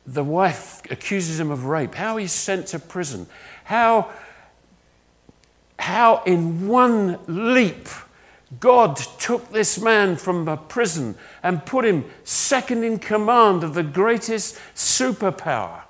the 0.06 0.24
wife 0.24 0.82
accuses 0.90 1.38
him 1.38 1.50
of 1.50 1.66
rape, 1.66 1.94
how 1.94 2.16
he's 2.16 2.32
sent 2.32 2.68
to 2.68 2.78
prison, 2.78 3.26
how, 3.64 4.10
how 5.78 6.22
in 6.24 6.68
one 6.68 7.18
leap 7.26 7.88
God 8.60 8.96
took 8.96 9.50
this 9.50 9.80
man 9.80 10.16
from 10.16 10.46
a 10.46 10.56
prison 10.56 11.16
and 11.42 11.66
put 11.66 11.84
him 11.84 12.04
second 12.22 12.84
in 12.84 12.98
command 12.98 13.64
of 13.64 13.74
the 13.74 13.82
greatest 13.82 14.56
superpower. 14.74 15.82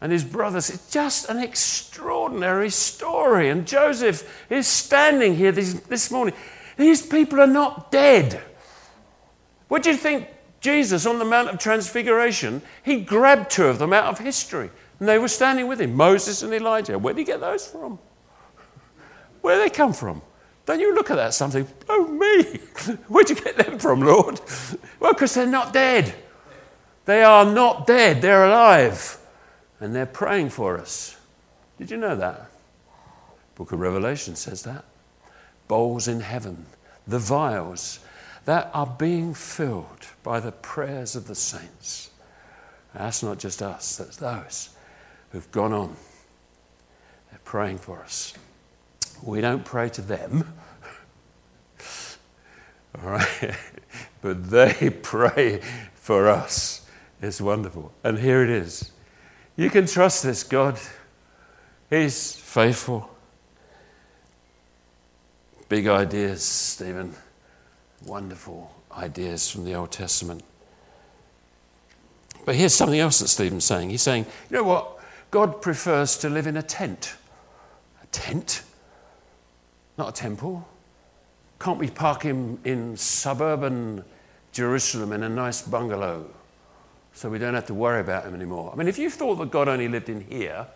And 0.00 0.10
his 0.10 0.24
brothers, 0.24 0.70
it's 0.70 0.90
just 0.90 1.28
an 1.28 1.38
extraordinary 1.38 2.70
story. 2.70 3.50
And 3.50 3.66
Joseph 3.66 4.28
is 4.50 4.66
standing 4.66 5.36
here 5.36 5.52
this, 5.52 5.74
this 5.74 6.10
morning. 6.10 6.34
These 6.76 7.06
people 7.06 7.40
are 7.40 7.46
not 7.46 7.92
dead. 7.92 8.42
What 9.68 9.82
do 9.82 9.90
you 9.90 9.96
think 9.96 10.28
Jesus 10.60 11.06
on 11.06 11.18
the 11.18 11.24
Mount 11.24 11.50
of 11.50 11.58
Transfiguration? 11.58 12.62
He 12.82 13.02
grabbed 13.02 13.50
two 13.50 13.66
of 13.66 13.78
them 13.78 13.92
out 13.92 14.06
of 14.06 14.18
history, 14.18 14.70
and 14.98 15.08
they 15.08 15.18
were 15.18 15.28
standing 15.28 15.68
with 15.68 15.80
him 15.80 15.94
Moses 15.94 16.42
and 16.42 16.52
Elijah. 16.52 16.98
Where 16.98 17.14
did 17.14 17.20
he 17.20 17.24
get 17.24 17.40
those 17.40 17.66
from? 17.66 17.98
Where 19.42 19.56
did 19.56 19.70
they 19.70 19.74
come 19.74 19.92
from? 19.92 20.22
Don't 20.64 20.80
you 20.80 20.94
look 20.94 21.10
at 21.10 21.16
that 21.16 21.34
something? 21.34 21.66
Oh, 21.88 22.06
me! 22.06 22.58
Where'd 23.08 23.30
you 23.30 23.36
get 23.36 23.56
them 23.56 23.78
from, 23.78 24.00
Lord? 24.00 24.40
Well, 25.00 25.12
because 25.12 25.34
they're 25.34 25.46
not 25.46 25.72
dead. 25.72 26.14
They 27.04 27.22
are 27.24 27.44
not 27.44 27.86
dead, 27.86 28.22
they're 28.22 28.44
alive. 28.44 29.18
And 29.80 29.94
they're 29.94 30.06
praying 30.06 30.50
for 30.50 30.78
us. 30.78 31.16
Did 31.78 31.90
you 31.90 31.96
know 31.96 32.14
that? 32.14 32.48
Book 33.56 33.72
of 33.72 33.80
Revelation 33.80 34.36
says 34.36 34.62
that. 34.62 34.84
Bowls 35.66 36.06
in 36.06 36.20
heaven, 36.20 36.66
the 37.06 37.18
vials 37.18 37.98
that 38.44 38.70
are 38.72 38.86
being 38.86 39.34
filled 39.34 40.06
by 40.22 40.38
the 40.38 40.52
prayers 40.52 41.16
of 41.16 41.26
the 41.26 41.34
saints. 41.34 42.10
That's 42.94 43.22
not 43.22 43.38
just 43.38 43.62
us, 43.62 43.96
that's 43.96 44.16
those 44.16 44.70
who've 45.30 45.50
gone 45.50 45.72
on. 45.72 45.96
They're 47.30 47.40
praying 47.44 47.78
for 47.78 48.00
us. 48.00 48.34
We 49.22 49.40
don't 49.40 49.64
pray 49.64 49.88
to 49.90 50.02
them, 50.02 50.52
all 52.98 53.10
right? 53.10 53.56
but 54.20 54.50
they 54.50 54.90
pray 55.02 55.60
for 55.94 56.28
us. 56.28 56.86
It's 57.20 57.40
wonderful. 57.40 57.92
And 58.02 58.18
here 58.18 58.42
it 58.42 58.50
is. 58.50 58.90
You 59.56 59.70
can 59.70 59.86
trust 59.86 60.22
this 60.22 60.42
God. 60.42 60.78
He's 61.90 62.34
faithful. 62.34 63.10
Big 65.68 65.86
ideas, 65.86 66.42
Stephen. 66.42 67.14
Wonderful 68.04 68.74
ideas 68.90 69.50
from 69.50 69.64
the 69.64 69.74
Old 69.74 69.92
Testament. 69.92 70.42
But 72.44 72.56
here's 72.56 72.74
something 72.74 72.98
else 72.98 73.20
that 73.20 73.28
Stephen's 73.28 73.64
saying. 73.64 73.90
He's 73.90 74.02
saying, 74.02 74.26
you 74.50 74.56
know 74.56 74.64
what? 74.64 74.98
God 75.30 75.62
prefers 75.62 76.18
to 76.18 76.28
live 76.28 76.46
in 76.46 76.56
a 76.56 76.62
tent. 76.62 77.14
A 78.02 78.06
tent? 78.06 78.62
Not 79.98 80.08
a 80.08 80.12
temple. 80.12 80.66
Can't 81.60 81.78
we 81.78 81.90
park 81.90 82.22
him 82.22 82.58
in 82.64 82.96
suburban 82.96 84.04
Jerusalem 84.52 85.12
in 85.12 85.22
a 85.22 85.28
nice 85.28 85.62
bungalow 85.62 86.26
so 87.12 87.28
we 87.28 87.38
don't 87.38 87.54
have 87.54 87.66
to 87.66 87.74
worry 87.74 88.00
about 88.00 88.24
him 88.24 88.34
anymore? 88.34 88.70
I 88.72 88.76
mean, 88.76 88.88
if 88.88 88.98
you 88.98 89.10
thought 89.10 89.36
that 89.36 89.50
God 89.50 89.68
only 89.68 89.88
lived 89.88 90.08
in 90.08 90.22
here, 90.22 90.66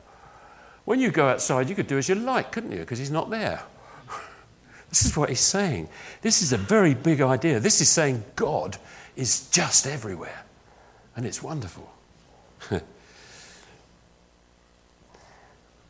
when 0.85 1.01
you 1.01 1.11
go 1.11 1.27
outside, 1.29 1.69
you 1.69 1.75
could 1.75 1.89
do 1.89 1.99
as 1.99 2.09
you 2.09 2.15
like, 2.15 2.53
couldn't 2.53 2.71
you? 2.71 2.79
Because 2.79 2.99
he's 3.01 3.11
not 3.11 3.29
there. 3.31 3.63
this 4.89 5.05
is 5.05 5.17
what 5.17 5.29
he's 5.29 5.41
saying. 5.41 5.89
This 6.23 6.43
is 6.43 6.53
a 6.53 6.57
very 6.57 6.95
big 6.95 7.21
idea. 7.21 7.59
This 7.59 7.81
is 7.81 7.89
saying 7.89 8.25
God 8.37 8.77
is 9.17 9.51
just 9.51 9.87
everywhere, 9.87 10.45
and 11.17 11.27
it's 11.27 11.43
wonderful. 11.43 11.93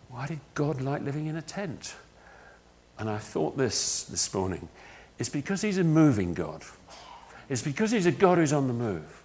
Why 0.08 0.26
did 0.26 0.40
God 0.54 0.80
like 0.80 1.02
living 1.02 1.26
in 1.26 1.36
a 1.36 1.42
tent? 1.42 1.94
And 2.98 3.10
I 3.10 3.18
thought 3.18 3.56
this 3.56 4.04
this 4.04 4.32
morning, 4.32 4.68
it's 5.18 5.28
because 5.28 5.62
He's 5.62 5.78
a 5.78 5.84
moving 5.84 6.34
God. 6.34 6.62
It's 7.48 7.62
because 7.62 7.90
He's 7.90 8.06
a 8.06 8.12
God 8.12 8.38
who's 8.38 8.52
on 8.52 8.68
the 8.68 8.74
move. 8.74 9.22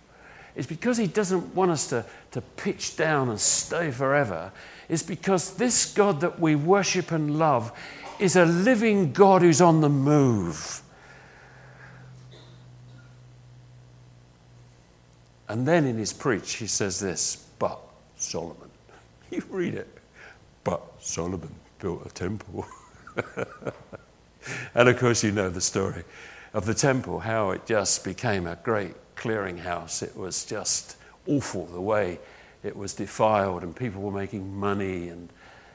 It's 0.55 0.67
because 0.67 0.97
He 0.97 1.07
doesn't 1.07 1.55
want 1.55 1.71
us 1.71 1.87
to, 1.87 2.05
to 2.31 2.41
pitch 2.41 2.97
down 2.97 3.29
and 3.29 3.39
stay 3.39 3.91
forever. 3.91 4.51
It's 4.89 5.03
because 5.03 5.55
this 5.55 5.93
God 5.93 6.21
that 6.21 6.39
we 6.39 6.55
worship 6.55 7.11
and 7.11 7.39
love 7.39 7.71
is 8.19 8.35
a 8.35 8.45
living 8.45 9.13
God 9.13 9.41
who's 9.41 9.61
on 9.61 9.81
the 9.81 9.89
move. 9.89 10.81
And 15.47 15.67
then 15.67 15.85
in 15.85 15.97
his 15.97 16.13
preach, 16.13 16.53
he 16.53 16.67
says 16.67 16.99
this, 16.99 17.47
but 17.59 17.79
Solomon. 18.15 18.55
You 19.31 19.43
read 19.49 19.75
it, 19.75 19.87
but 20.65 20.81
Solomon 20.99 21.55
built 21.79 22.05
a 22.05 22.09
temple. 22.09 22.65
and 24.75 24.89
of 24.89 24.97
course, 24.97 25.23
you 25.23 25.31
know 25.31 25.49
the 25.49 25.61
story 25.61 26.03
of 26.53 26.65
the 26.65 26.73
temple, 26.73 27.19
how 27.19 27.51
it 27.51 27.65
just 27.65 28.03
became 28.03 28.47
a 28.47 28.55
great 28.57 28.93
clearinghouse. 29.15 30.03
It 30.03 30.15
was 30.15 30.45
just 30.45 30.97
awful 31.27 31.65
the 31.67 31.81
way 31.81 32.19
it 32.63 32.75
was 32.75 32.93
defiled, 32.93 33.63
and 33.63 33.75
people 33.75 34.01
were 34.01 34.11
making 34.11 34.53
money. 34.55 35.09
And 35.09 35.29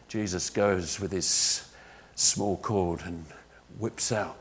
Jesus 0.09 0.51
goes 0.51 1.01
with 1.01 1.12
his 1.12 1.68
small 2.14 2.57
cord 2.59 3.03
and 3.05 3.25
whips 3.79 4.12
out, 4.12 4.38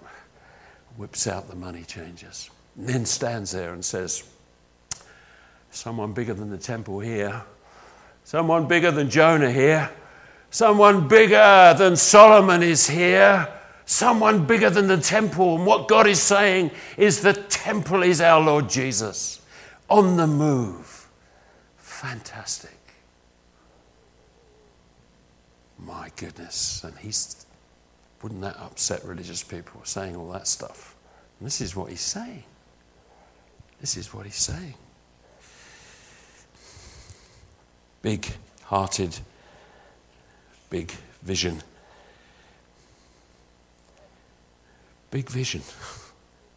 whips 0.98 1.28
out 1.28 1.50
the 1.50 1.56
money 1.56 1.84
changers, 1.84 2.50
and 2.78 2.88
then 2.88 3.06
stands 3.06 3.52
there 3.52 3.74
and 3.74 3.84
says, 3.84 4.24
Someone 5.72 6.14
bigger 6.14 6.34
than 6.34 6.50
the 6.50 6.58
temple 6.58 7.02
here, 7.02 7.44
someone 8.24 8.66
bigger 8.68 8.92
than 8.92 9.10
Jonah 9.10 9.52
here 9.52 9.90
Someone 10.56 11.10
bigger 11.10 11.76
than 11.78 11.98
Solomon 11.98 12.64
is 12.64 12.88
here. 12.88 13.46
Someone 13.84 14.46
bigger 14.46 14.70
than 14.70 14.88
the 14.88 14.96
temple. 14.96 15.58
And 15.58 15.66
what 15.66 15.90
God 15.90 16.08
is 16.08 16.22
saying 16.22 16.72
is 16.96 17.20
the 17.20 17.34
temple 17.34 18.04
is 18.04 18.22
our 18.22 18.40
Lord 18.40 18.70
Jesus 18.70 19.42
on 19.90 20.16
the 20.16 20.26
move. 20.26 21.10
Fantastic. 21.76 22.78
My 25.78 26.10
goodness. 26.16 26.86
And 26.86 26.98
he's, 27.00 27.46
wouldn't 28.22 28.40
that 28.40 28.56
upset 28.56 29.04
religious 29.04 29.44
people 29.44 29.82
saying 29.84 30.16
all 30.16 30.32
that 30.32 30.48
stuff? 30.48 30.96
And 31.38 31.46
this 31.48 31.60
is 31.60 31.76
what 31.76 31.90
he's 31.90 32.00
saying. 32.00 32.46
This 33.82 33.98
is 33.98 34.14
what 34.14 34.26
he's 34.26 34.36
saying. 34.36 34.76
Big 38.02 38.26
hearted 38.64 39.20
big 40.70 40.92
vision. 41.22 41.62
Big 45.12 45.30
vision. 45.30 45.62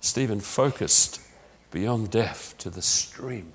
Stephen 0.01 0.40
focused 0.40 1.21
beyond 1.71 2.11
death 2.11 2.55
to 2.59 2.71
the 2.71 2.83
stream 2.83 3.53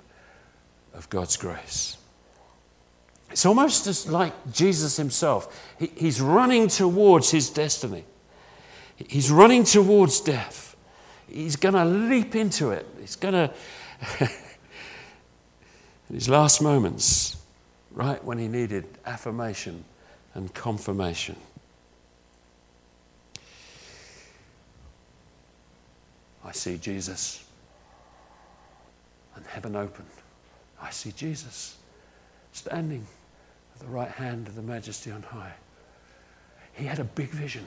of 0.92 1.08
God's 1.10 1.36
grace. 1.36 1.96
It's 3.30 3.44
almost 3.44 3.86
as 3.86 4.08
like 4.08 4.32
Jesus 4.52 4.96
himself. 4.96 5.74
He, 5.78 5.90
he's 5.96 6.20
running 6.20 6.68
towards 6.68 7.30
his 7.30 7.50
destiny. 7.50 8.04
He's 8.96 9.30
running 9.30 9.64
towards 9.64 10.20
death. 10.20 10.76
He's 11.28 11.56
going 11.56 11.74
to 11.74 11.84
leap 11.84 12.36
into 12.36 12.70
it. 12.70 12.86
He's 13.00 13.16
going 13.16 13.34
to, 13.48 13.50
in 14.20 16.14
his 16.14 16.28
last 16.28 16.62
moments, 16.62 17.36
right 17.90 18.22
when 18.24 18.38
he 18.38 18.46
needed 18.46 18.86
affirmation 19.04 19.84
and 20.34 20.52
confirmation. 20.52 21.36
I 26.44 26.52
see 26.52 26.76
Jesus 26.76 27.44
and 29.36 29.46
heaven 29.46 29.74
open. 29.74 30.04
I 30.80 30.90
see 30.90 31.12
Jesus 31.12 31.76
standing 32.52 33.06
at 33.74 33.80
the 33.80 33.86
right 33.86 34.10
hand 34.10 34.46
of 34.46 34.54
the 34.54 34.62
majesty 34.62 35.10
on 35.10 35.22
high. 35.22 35.52
He 36.74 36.84
had 36.84 36.98
a 36.98 37.04
big 37.04 37.30
vision. 37.30 37.66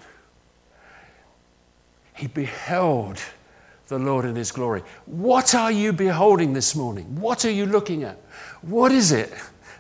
He 2.14 2.28
beheld 2.28 3.22
the 3.88 3.98
Lord 3.98 4.26
in 4.26 4.36
his 4.36 4.52
glory. 4.52 4.84
What 5.06 5.56
are 5.56 5.72
you 5.72 5.94
beholding 5.94 6.54
this 6.54 6.76
morning? 6.76 7.20
What 7.20 7.46
are 7.46 7.52
you 7.52 7.66
looking 7.66 8.04
at? 8.04 8.18
What 8.62 8.92
is 8.92 9.12
it 9.12 9.34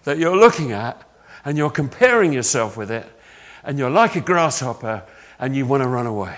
that 0.03 0.17
you're 0.17 0.37
looking 0.37 0.71
at 0.71 1.06
and 1.47 1.57
you're 1.57 1.69
comparing 1.69 2.33
yourself 2.33 2.75
with 2.75 2.91
it, 2.91 3.05
and 3.63 3.79
you're 3.79 3.89
like 3.89 4.17
a 4.17 4.19
grasshopper 4.19 5.01
and 5.39 5.55
you 5.55 5.65
want 5.65 5.81
to 5.81 5.87
run 5.87 6.05
away. 6.05 6.37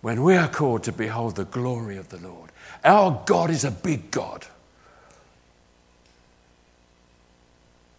When 0.00 0.22
we 0.22 0.34
are 0.34 0.48
called 0.48 0.84
to 0.84 0.92
behold 0.92 1.36
the 1.36 1.44
glory 1.44 1.98
of 1.98 2.08
the 2.08 2.16
Lord, 2.16 2.50
our 2.82 3.22
God 3.26 3.50
is 3.50 3.64
a 3.64 3.70
big 3.70 4.10
God. 4.10 4.46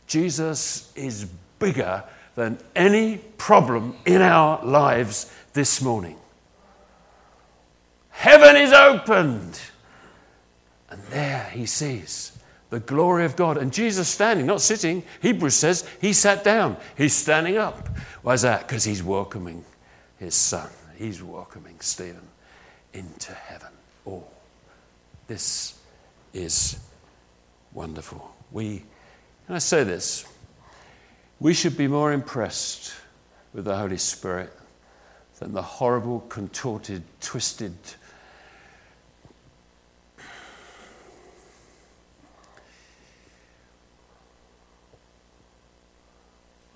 Jesus 0.07 0.91
is 0.95 1.25
bigger 1.59 2.03
than 2.33 2.57
any 2.75 3.17
problem 3.37 3.95
in 4.03 4.23
our 4.23 4.65
lives 4.65 5.31
this 5.53 5.79
morning. 5.79 6.17
Heaven 8.09 8.55
is 8.55 8.73
opened. 8.73 9.61
And 10.89 11.03
there 11.11 11.51
he 11.53 11.67
sees 11.67 12.31
the 12.73 12.79
glory 12.79 13.23
of 13.23 13.35
God. 13.35 13.57
And 13.57 13.71
Jesus 13.71 14.09
standing, 14.09 14.47
not 14.47 14.59
sitting. 14.59 15.03
Hebrews 15.21 15.53
says 15.53 15.87
he 16.01 16.11
sat 16.11 16.43
down. 16.43 16.75
He's 16.97 17.13
standing 17.13 17.55
up. 17.55 17.87
Why 18.23 18.33
is 18.33 18.41
that? 18.41 18.67
Because 18.67 18.83
he's 18.83 19.03
welcoming 19.03 19.63
his 20.17 20.33
son. 20.33 20.67
He's 20.95 21.21
welcoming 21.21 21.79
Stephen 21.81 22.27
into 22.91 23.31
heaven. 23.31 23.69
Oh, 24.07 24.23
this 25.27 25.79
is 26.33 26.79
wonderful. 27.73 28.35
We, 28.51 28.83
and 29.47 29.55
I 29.55 29.59
say 29.59 29.83
this, 29.83 30.25
we 31.39 31.53
should 31.53 31.77
be 31.77 31.87
more 31.87 32.11
impressed 32.11 32.91
with 33.53 33.65
the 33.65 33.77
Holy 33.77 33.97
Spirit 33.97 34.51
than 35.37 35.53
the 35.53 35.61
horrible, 35.61 36.21
contorted, 36.21 37.03
twisted, 37.21 37.75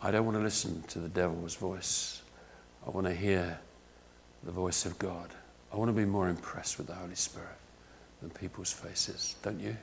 I 0.02 0.12
don't 0.12 0.26
want 0.26 0.38
to 0.38 0.44
listen 0.44 0.84
to 0.90 1.00
the 1.00 1.10
devil's 1.10 1.56
voice. 1.56 2.22
I 2.86 2.92
want 2.92 3.08
to 3.08 3.14
hear 3.14 3.60
the 4.44 4.52
voice 4.52 4.86
of 4.86 4.98
God. 5.00 5.30
I 5.74 5.78
want 5.78 5.90
to 5.90 5.94
be 5.94 6.06
more 6.06 6.30
impressed 6.30 6.78
with 6.78 6.88
the 6.88 6.94
Holy 6.94 7.16
Spirit 7.16 7.58
than 8.22 8.30
people's 8.30 8.72
faces, 8.72 9.36
don't 9.42 9.60
you? 9.60 9.76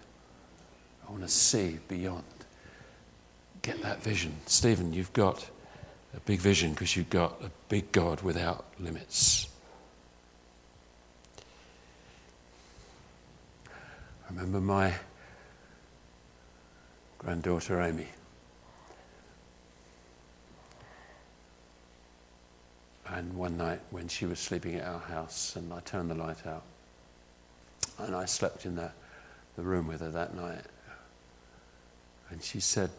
I 1.07 1.11
want 1.11 1.23
to 1.23 1.29
see 1.29 1.79
beyond. 1.89 2.25
Get 3.63 3.83
that 3.83 4.03
vision. 4.03 4.35
Stephen, 4.47 4.93
you've 4.93 5.13
got 5.13 5.49
a 6.17 6.21
big 6.21 6.41
vision 6.41 6.71
because 6.71 6.97
you've 6.97 7.11
got 7.11 7.43
a 7.43 7.51
big 7.69 7.91
God 7.93 8.23
without 8.23 8.65
limits. 8.79 9.49
I 13.69 14.31
remember 14.31 14.61
my 14.61 14.95
granddaughter 17.19 17.81
Amy. 17.81 18.09
And 23.07 23.35
one 23.35 23.57
night 23.57 23.81
when 23.91 24.09
she 24.09 24.27
was 24.27 24.39
sleeping 24.39 24.77
at 24.77 24.87
our 24.87 25.01
house, 25.01 25.57
and 25.57 25.73
I 25.73 25.81
turned 25.81 26.11
the 26.11 26.15
light 26.15 26.47
out, 26.47 26.63
and 27.99 28.15
I 28.15 28.25
slept 28.25 28.65
in 28.65 28.77
the, 28.77 28.91
the 29.57 29.63
room 29.63 29.87
with 29.87 30.01
her 30.01 30.11
that 30.11 30.35
night. 30.35 30.65
And 32.31 32.43
she 32.43 32.61
said, 32.61 32.91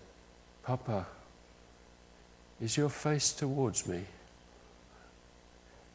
Papa, 0.64 1.08
is 2.62 2.78
your 2.78 2.90
face 2.90 3.34
towards 3.34 3.88
me? 3.88 4.02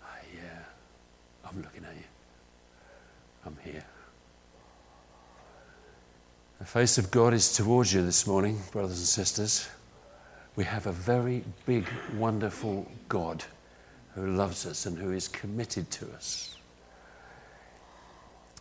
Oh, 0.02 0.06
yeah, 0.34 1.48
I'm 1.48 1.62
looking 1.62 1.84
at 1.84 1.94
you. 1.94 2.02
I'm 3.46 3.56
here. 3.64 3.84
The 6.58 6.66
face 6.66 6.98
of 6.98 7.10
God 7.10 7.32
is 7.32 7.54
towards 7.54 7.94
you 7.94 8.04
this 8.04 8.26
morning, 8.26 8.60
brothers 8.72 8.98
and 8.98 9.06
sisters. 9.06 9.68
We 10.56 10.64
have 10.64 10.86
a 10.86 10.92
very 10.92 11.44
big, 11.64 11.86
wonderful 12.18 12.90
God 13.08 13.44
who 14.14 14.26
loves 14.26 14.66
us 14.66 14.86
and 14.86 14.98
who 14.98 15.12
is 15.12 15.28
committed 15.28 15.90
to 15.90 16.06
us. 16.12 16.56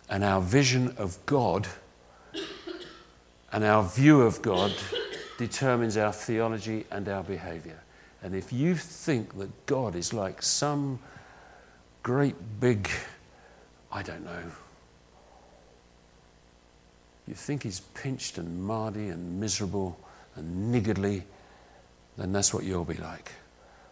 And 0.10 0.24
our 0.24 0.42
vision 0.42 0.94
of 0.98 1.18
God 1.26 1.68
and 3.52 3.64
our 3.64 3.84
view 3.84 4.22
of 4.22 4.42
God 4.42 4.74
determines 5.38 5.98
our 5.98 6.14
theology 6.14 6.86
and 6.92 7.08
our 7.08 7.24
behavior. 7.24 7.80
And 8.22 8.36
if 8.36 8.52
you 8.52 8.76
think 8.76 9.38
that 9.38 9.66
God 9.66 9.96
is 9.96 10.14
like 10.14 10.42
some 10.42 11.00
great 12.04 12.36
big, 12.60 12.90
I 13.92 14.04
don't 14.04 14.26
know, 14.26 14.52
you 17.28 17.36
think 17.36 17.64
he's 17.64 17.82
pinched 17.94 18.38
and 18.38 18.64
mardy 18.64 19.10
and 19.10 19.40
miserable 19.40 19.98
and 20.36 20.72
niggardly, 20.72 21.24
then 22.18 22.32
that's 22.32 22.54
what 22.54 22.64
you'll 22.64 22.84
be 22.86 22.96
like. 22.96 23.32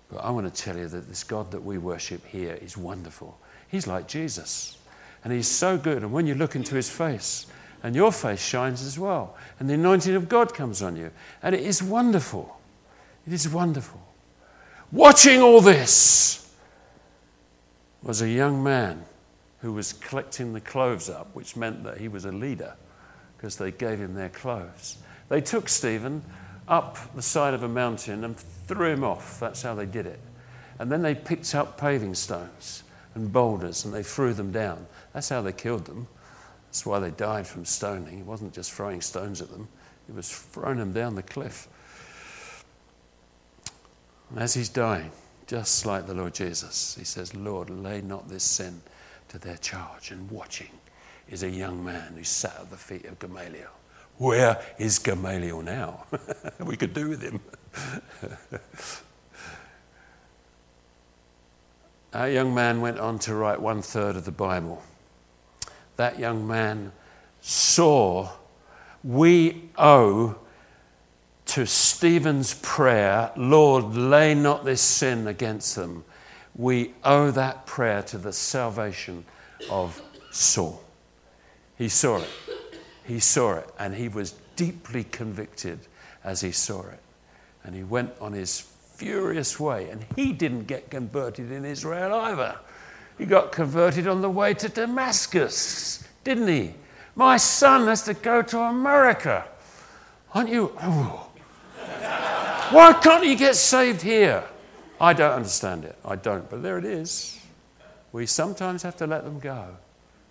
But 0.09 0.23
I 0.23 0.29
want 0.31 0.53
to 0.53 0.61
tell 0.61 0.77
you 0.77 0.87
that 0.87 1.07
this 1.07 1.23
God 1.23 1.51
that 1.51 1.63
we 1.63 1.77
worship 1.77 2.25
here 2.25 2.57
is 2.61 2.77
wonderful. 2.77 3.37
He's 3.67 3.87
like 3.87 4.07
Jesus. 4.07 4.77
And 5.23 5.33
he's 5.33 5.47
so 5.47 5.77
good. 5.77 6.03
And 6.03 6.13
when 6.13 6.27
you 6.27 6.35
look 6.35 6.55
into 6.55 6.75
his 6.75 6.89
face, 6.89 7.47
and 7.83 7.95
your 7.95 8.11
face 8.11 8.41
shines 8.41 8.83
as 8.83 8.97
well, 8.97 9.35
and 9.59 9.69
the 9.69 9.75
anointing 9.75 10.15
of 10.15 10.29
God 10.29 10.53
comes 10.53 10.81
on 10.81 10.95
you. 10.95 11.11
And 11.43 11.53
it 11.53 11.61
is 11.61 11.83
wonderful. 11.83 12.59
It 13.25 13.33
is 13.33 13.47
wonderful. 13.47 14.01
Watching 14.91 15.41
all 15.41 15.61
this 15.61 16.53
was 18.01 18.21
a 18.21 18.29
young 18.29 18.63
man 18.63 19.03
who 19.59 19.73
was 19.73 19.93
collecting 19.93 20.53
the 20.53 20.61
clothes 20.61 21.09
up, 21.09 21.33
which 21.35 21.55
meant 21.55 21.83
that 21.83 21.97
he 21.97 22.07
was 22.07 22.25
a 22.25 22.31
leader 22.31 22.73
because 23.35 23.57
they 23.57 23.71
gave 23.71 23.99
him 23.99 24.13
their 24.13 24.29
clothes. 24.29 24.97
They 25.29 25.41
took 25.41 25.67
Stephen 25.67 26.23
up 26.67 26.97
the 27.15 27.21
side 27.21 27.53
of 27.53 27.63
a 27.63 27.67
mountain 27.67 28.23
and 28.23 28.38
threw 28.38 28.91
him 28.91 29.03
off. 29.03 29.39
That's 29.39 29.62
how 29.62 29.75
they 29.75 29.86
did 29.86 30.06
it. 30.06 30.19
And 30.80 30.91
then 30.91 31.01
they 31.01 31.15
picked 31.15 31.56
up 31.56 31.77
paving 31.77 32.15
stones 32.15 32.84
and 33.15 33.32
boulders 33.32 33.86
and 33.86 33.93
they 33.93 34.03
threw 34.03 34.34
them 34.34 34.51
down. 34.51 34.86
That's 35.13 35.30
how 35.30 35.41
they 35.41 35.53
killed 35.53 35.86
them. 35.86 36.08
That's 36.67 36.86
why 36.86 36.99
they 36.99 37.12
died 37.12 37.47
from 37.47 37.65
stoning. 37.65 38.19
It 38.19 38.25
wasn't 38.25 38.53
just 38.53 38.71
throwing 38.71 39.01
stones 39.01 39.41
at 39.41 39.49
them, 39.49 39.67
it 40.08 40.15
was 40.15 40.30
throwing 40.30 40.77
them 40.77 40.93
down 40.93 41.15
the 41.15 41.23
cliff. 41.23 41.67
And 44.30 44.39
as 44.39 44.53
he's 44.53 44.69
dying, 44.69 45.12
just 45.47 45.86
like 45.86 46.06
the 46.06 46.13
Lord 46.13 46.34
Jesus, 46.34 46.95
he 46.99 47.06
says, 47.06 47.34
Lord, 47.34 47.69
lay 47.69 48.01
not 48.01 48.27
this 48.27 48.43
sin 48.43 48.82
to 49.30 49.39
their 49.39 49.58
charge. 49.58 50.12
And 50.12 50.30
watching 50.30 50.69
is 51.30 51.43
a 51.43 51.49
young 51.49 51.84
man 51.84 52.13
who 52.15 52.23
sat 52.23 52.58
at 52.60 52.69
the 52.69 52.77
feet 52.77 53.06
of 53.06 53.17
Gamaliel. 53.19 53.76
Where 54.17 54.60
is 54.77 54.99
Gamaliel 54.99 55.62
now? 55.62 56.06
we 56.60 56.75
could 56.75 56.93
do 56.93 57.10
with 57.10 57.21
him. 57.21 57.39
Our 62.13 62.30
young 62.30 62.53
man 62.53 62.82
went 62.82 62.99
on 62.99 63.19
to 63.19 63.36
write 63.36 63.62
one 63.62 63.82
third 63.82 64.15
of 64.15 64.25
the 64.25 64.32
Bible. 64.32 64.82
That 65.97 66.17
young 66.17 66.47
man 66.47 66.91
saw 67.41 68.30
we 69.03 69.69
owe 69.77 70.36
to 71.45 71.65
Stephen's 71.65 72.56
prayer, 72.56 73.32
Lord, 73.38 73.95
lay 73.95 74.34
not 74.34 74.65
this 74.65 74.82
sin 74.82 75.27
against 75.27 75.75
them. 75.75 76.03
We 76.56 76.93
owe 77.03 77.32
that 77.32 77.65
prayer 77.65 78.01
to 78.03 78.17
the 78.17 78.34
salvation 78.34 79.25
of 79.69 80.01
Saul. 80.32 80.84
He 81.77 81.88
saw 81.88 82.17
it. 82.17 82.30
He 83.07 83.21
saw 83.21 83.53
it, 83.53 83.69
and 83.79 83.95
he 83.95 84.09
was 84.09 84.33
deeply 84.57 85.05
convicted 85.05 85.79
as 86.25 86.41
he 86.41 86.51
saw 86.51 86.81
it. 86.81 86.99
And 87.63 87.73
he 87.73 87.83
went 87.83 88.11
on 88.19 88.33
his 88.33 88.59
furious 88.59 89.59
way, 89.59 89.89
and 89.89 90.05
he 90.17 90.33
didn't 90.33 90.65
get 90.65 90.91
converted 90.91 91.51
in 91.51 91.63
Israel 91.63 92.13
either. 92.13 92.57
He 93.17 93.25
got 93.25 93.53
converted 93.53 94.07
on 94.07 94.21
the 94.21 94.29
way 94.29 94.53
to 94.55 94.67
Damascus, 94.67 96.05
didn't 96.25 96.49
he? 96.49 96.73
My 97.15 97.37
son 97.37 97.87
has 97.87 98.03
to 98.03 98.13
go 98.13 98.41
to 98.41 98.59
America. 98.59 99.45
Aren't 100.33 100.49
you? 100.49 100.75
Oh. 100.81 101.29
Why 102.71 102.91
can't 103.01 103.23
he 103.23 103.35
get 103.35 103.55
saved 103.55 104.01
here? 104.01 104.43
I 104.99 105.13
don't 105.13 105.31
understand 105.31 105.85
it. 105.85 105.95
I 106.03 106.17
don't, 106.17 106.49
but 106.49 106.61
there 106.61 106.77
it 106.77 106.85
is. 106.85 107.39
We 108.11 108.25
sometimes 108.25 108.83
have 108.83 108.97
to 108.97 109.07
let 109.07 109.23
them 109.23 109.39
go, 109.39 109.67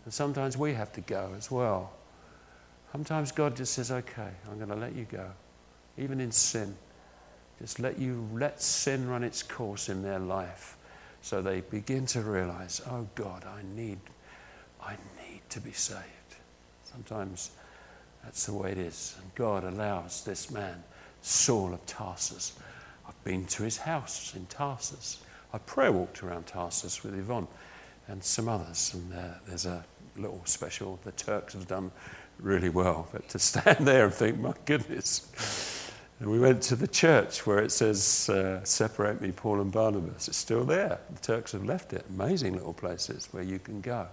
and 0.05 0.13
sometimes 0.13 0.59
we 0.59 0.75
have 0.75 0.93
to 0.93 1.01
go 1.01 1.31
as 1.39 1.51
well. 1.51 1.96
Sometimes 2.97 3.31
God 3.31 3.55
just 3.55 3.75
says, 3.75 3.91
okay, 3.91 4.31
I'm 4.51 4.57
going 4.57 4.71
to 4.71 4.75
let 4.75 4.97
you 4.97 5.05
go, 5.05 5.31
even 5.99 6.19
in 6.19 6.33
sin. 6.33 6.75
Just 7.61 7.79
let 7.79 7.99
you 7.99 8.27
let 8.33 8.63
sin 8.63 9.07
run 9.07 9.23
its 9.23 9.43
course 9.43 9.91
in 9.91 10.03
their 10.03 10.19
life 10.19 10.79
so 11.21 11.43
they 11.43 11.61
begin 11.61 12.07
to 12.07 12.23
realize, 12.23 12.81
oh 12.89 13.07
God, 13.15 13.45
I 13.45 13.61
need, 13.75 13.99
I 14.83 14.93
need 15.29 15.43
to 15.51 15.61
be 15.61 15.73
saved. 15.73 16.01
Sometimes 16.85 17.51
that's 18.25 18.47
the 18.47 18.55
way 18.55 18.73
it 18.73 18.79
is. 18.79 19.15
And 19.21 19.35
God 19.35 19.65
allows 19.65 20.25
this 20.25 20.51
man, 20.51 20.83
Saul 21.21 21.75
of 21.75 21.85
Tarsus. 21.85 22.59
I've 23.07 23.25
been 23.25 23.45
to 23.45 23.63
his 23.63 23.77
house 23.77 24.33
in 24.35 24.47
Tarsus. 24.47 25.19
I 25.53 25.59
prayer 25.59 25.93
walked 25.93 26.23
around 26.23 26.47
Tarsus 26.47 27.05
with 27.05 27.13
Yvonne 27.13 27.49
and 28.09 28.25
some 28.25 28.49
others. 28.49 28.95
And 28.95 29.13
there's 29.47 29.67
a 29.67 29.85
little 30.19 30.43
special 30.45 30.99
the 31.05 31.13
Turks 31.13 31.55
have 31.55 31.67
done 31.67 31.91
really 32.39 32.69
well. 32.69 33.09
But 33.13 33.29
to 33.31 33.39
stand 33.39 33.87
there 33.87 34.07
and 34.07 34.15
think, 34.15 34.39
my 34.39 34.55
goodness. 34.65 35.93
And 36.19 36.31
we 36.31 36.39
went 36.39 36.63
to 36.63 36.77
the 36.77 36.89
church 36.89 37.47
where 37.47 37.59
it 37.59 37.71
says, 37.71 38.31
uh, 38.31 38.65
Separate 38.65 39.21
me, 39.21 39.33
Paul 39.33 39.61
and 39.61 39.71
Barnabas. 39.71 40.29
It's 40.29 40.37
still 40.37 40.65
there. 40.65 40.99
The 41.11 41.21
Turks 41.21 41.53
have 41.53 41.65
left 41.65 41.93
it. 41.93 42.05
Amazing 42.09 42.55
little 42.55 42.73
places 42.73 43.29
where 43.33 43.43
you 43.43 43.59
can 43.59 43.81
go, 43.83 44.09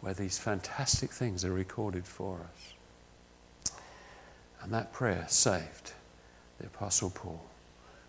where 0.00 0.14
these 0.14 0.38
fantastic 0.38 1.10
things 1.10 1.44
are 1.44 1.52
recorded 1.52 2.06
for 2.06 2.40
us. 2.40 3.72
And 4.62 4.72
that 4.72 4.92
prayer 4.94 5.26
saved 5.28 5.92
the 6.58 6.66
Apostle 6.66 7.10
Paul. 7.10 7.44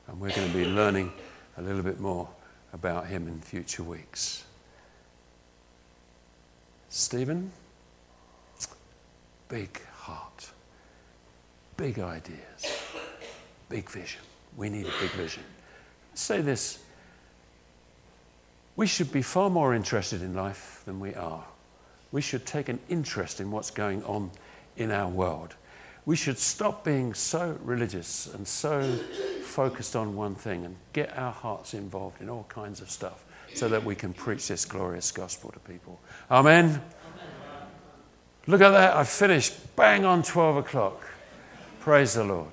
And 0.08 0.20
we're 0.22 0.34
going 0.34 0.48
to 0.48 0.58
be 0.58 0.66
learning 0.66 1.12
a 1.58 1.62
little 1.62 1.84
bit 1.84 2.00
more 2.00 2.30
about 2.72 3.08
him 3.08 3.28
in 3.28 3.42
future 3.42 3.84
weeks. 3.84 4.46
Stephen, 6.98 7.52
big 9.50 9.82
heart, 9.96 10.50
big 11.76 12.00
ideas, 12.00 12.72
big 13.68 13.90
vision. 13.90 14.22
We 14.56 14.70
need 14.70 14.86
a 14.86 14.94
big 15.02 15.12
vision. 15.12 15.44
say 16.14 16.40
this 16.40 16.80
we 18.78 18.88
should 18.88 19.12
be 19.12 19.22
far 19.22 19.50
more 19.50 19.76
interested 19.76 20.22
in 20.22 20.36
life 20.36 20.84
than 20.86 21.02
we 21.02 21.14
are. 21.16 21.44
We 22.14 22.22
should 22.22 22.46
take 22.46 22.70
an 22.70 22.80
interest 22.88 23.42
in 23.42 23.52
what's 23.52 23.72
going 23.72 24.02
on 24.06 24.32
in 24.78 24.90
our 24.90 25.10
world. 25.10 25.54
We 26.06 26.16
should 26.16 26.40
stop 26.40 26.86
being 26.86 27.14
so 27.14 27.60
religious 27.62 28.34
and 28.34 28.48
so 28.48 28.82
focused 29.44 29.98
on 29.98 30.16
one 30.16 30.36
thing 30.36 30.64
and 30.64 30.78
get 30.94 31.18
our 31.18 31.34
hearts 31.34 31.74
involved 31.74 32.22
in 32.22 32.30
all 32.30 32.46
kinds 32.48 32.80
of 32.80 32.90
stuff 32.90 33.26
so 33.56 33.70
that 33.70 33.84
we 33.84 33.96
can 33.96 34.14
preach 34.14 34.48
this 34.48 34.66
glorious 34.66 35.12
gospel 35.12 35.52
to 35.52 35.60
people. 35.60 36.00
Amen. 36.30 36.66
Amen. 36.66 36.82
Look 38.48 38.62
at 38.62 38.72
that. 38.72 38.96
I 38.96 39.04
finished 39.04 39.76
bang 39.76 40.06
on 40.06 40.24
12 40.24 40.58
o'clock. 40.58 41.04
Praise 41.80 42.16
the 42.16 42.24
Lord. 42.24 42.52